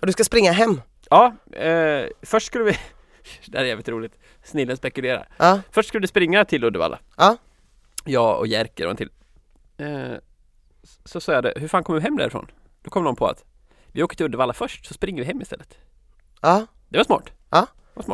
[0.00, 0.80] och du ska springa hem.
[1.10, 2.72] Ja, eh, först skulle vi
[3.46, 4.12] Det här är jävligt roligt.
[4.42, 5.28] Snillen spekulerar.
[5.36, 6.98] Ja, Först skulle du springa till Uddevalla.
[7.16, 7.36] Ja.
[8.04, 9.10] Jag och Jerker och en till.
[9.76, 10.12] Eh,
[11.04, 12.50] så sa jag det, hur fan kommer vi hem därifrån?
[12.82, 13.44] Då kom någon på att
[13.92, 15.78] vi åker till Uddevalla först så springer vi hem istället.
[16.40, 16.66] ja.
[16.88, 17.30] Det var smart.
[17.50, 17.66] Ja.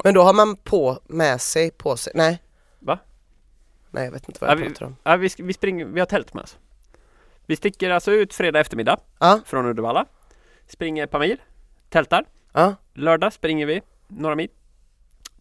[0.05, 2.43] Men då har man på med sig, på sig, nej.
[2.79, 2.99] Va?
[3.91, 4.97] Nej, jag vet inte vad jag Ja, pratar om.
[5.03, 6.59] Ja, vi, vi, springer, vi har tält med oss.
[7.47, 10.07] Vi sticker alltså ut fredag eftermiddag Ja, från Uddevalla.
[10.69, 11.37] Springer ett par mil.
[11.91, 12.25] Tältar.
[12.53, 12.75] ja.
[12.95, 14.49] Lördag springer vi några mil.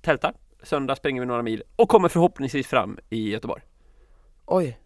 [0.02, 0.34] Tältar.
[0.64, 3.62] Söndag springer vi några mil och kommer förhoppningsvis fram i Göteborg.
[4.46, 4.80] Oj.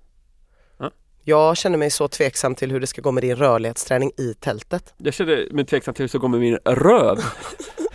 [0.77, 0.91] Ja.
[1.23, 4.93] Jag känner mig så tveksam till hur det ska gå med din rörlighetsträning i tältet.
[4.97, 7.17] Jag kände mig tveksam till hur det går med min röv.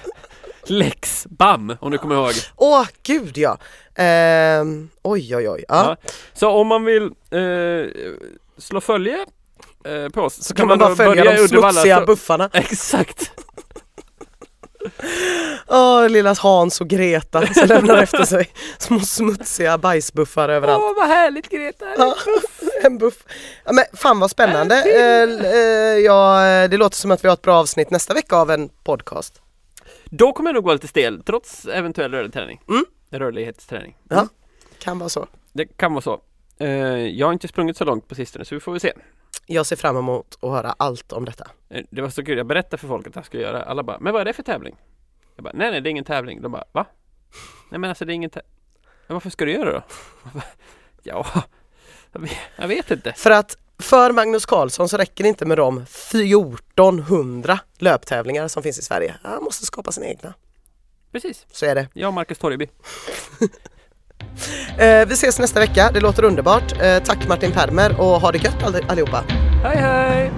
[0.67, 2.33] Lex BAM om du kommer ihåg.
[2.57, 3.59] Åh, gud ja!
[3.97, 5.65] Ehm, oj, oj, oj.
[5.69, 5.97] Ja.
[6.03, 6.11] Ja.
[6.35, 7.91] Så om man vill eh,
[8.59, 9.19] slå följe
[9.85, 12.51] eh, på oss Så kan man bara då följa de smutsiga så- buffarna.
[12.53, 13.31] Exakt!
[15.69, 18.49] Åh, lilla Hans och Greta som lämnar efter sig
[18.79, 20.83] små smutsiga bajsbuffar överallt.
[20.85, 21.85] Åh vad härligt Greta!
[21.99, 22.15] Ja,
[22.83, 23.15] en buff.
[23.65, 24.75] Ja, men fan vad spännande.
[24.77, 26.39] Eh, eh, ja,
[26.71, 29.41] det låter som att vi har ett bra avsnitt nästa vecka av en podcast.
[30.17, 32.61] Då kommer jag nog vara lite stel trots eventuell rörlighetsträning.
[32.69, 32.85] Mm.
[33.11, 33.97] Rörlighetsträning.
[34.09, 34.29] Ja.
[34.79, 35.27] Kan vara så.
[35.53, 36.23] Det kan vara så.
[36.59, 38.93] Eh, jag har inte sprungit så långt på sistone så vi får väl se.
[39.47, 41.51] Jag ser fram emot att höra allt om detta.
[41.69, 43.99] Eh, Det var så kul, jag berättade för folk att jag skulle göra Alla bara,
[44.01, 44.77] men vad är det för tävling?
[45.37, 46.43] Jag bara, nej nej det är ingen tävling.
[46.43, 46.87] De bara, va?
[47.71, 48.53] Nej men alltså det är ingen tävling.
[49.07, 49.83] Varför ska du göra det då?
[50.23, 50.45] Jag bara,
[51.03, 51.27] Ja,
[52.13, 53.13] jag vet, jag vet inte.
[53.13, 58.79] För att för Magnus Karlsson så räcker det inte med de 1400 löptävlingar som finns
[58.79, 59.15] i Sverige.
[59.23, 60.35] Han måste skapa sina egna.
[61.13, 61.89] Precis, Så är det.
[61.93, 62.67] jag och Marcus Torgeby.
[64.79, 65.91] Eh, vi ses nästa vecka.
[65.95, 66.73] Det låter underbart.
[66.83, 69.25] Eh, tack Martin Permer och ha det gött all- allihopa.
[69.65, 70.31] Hej hej!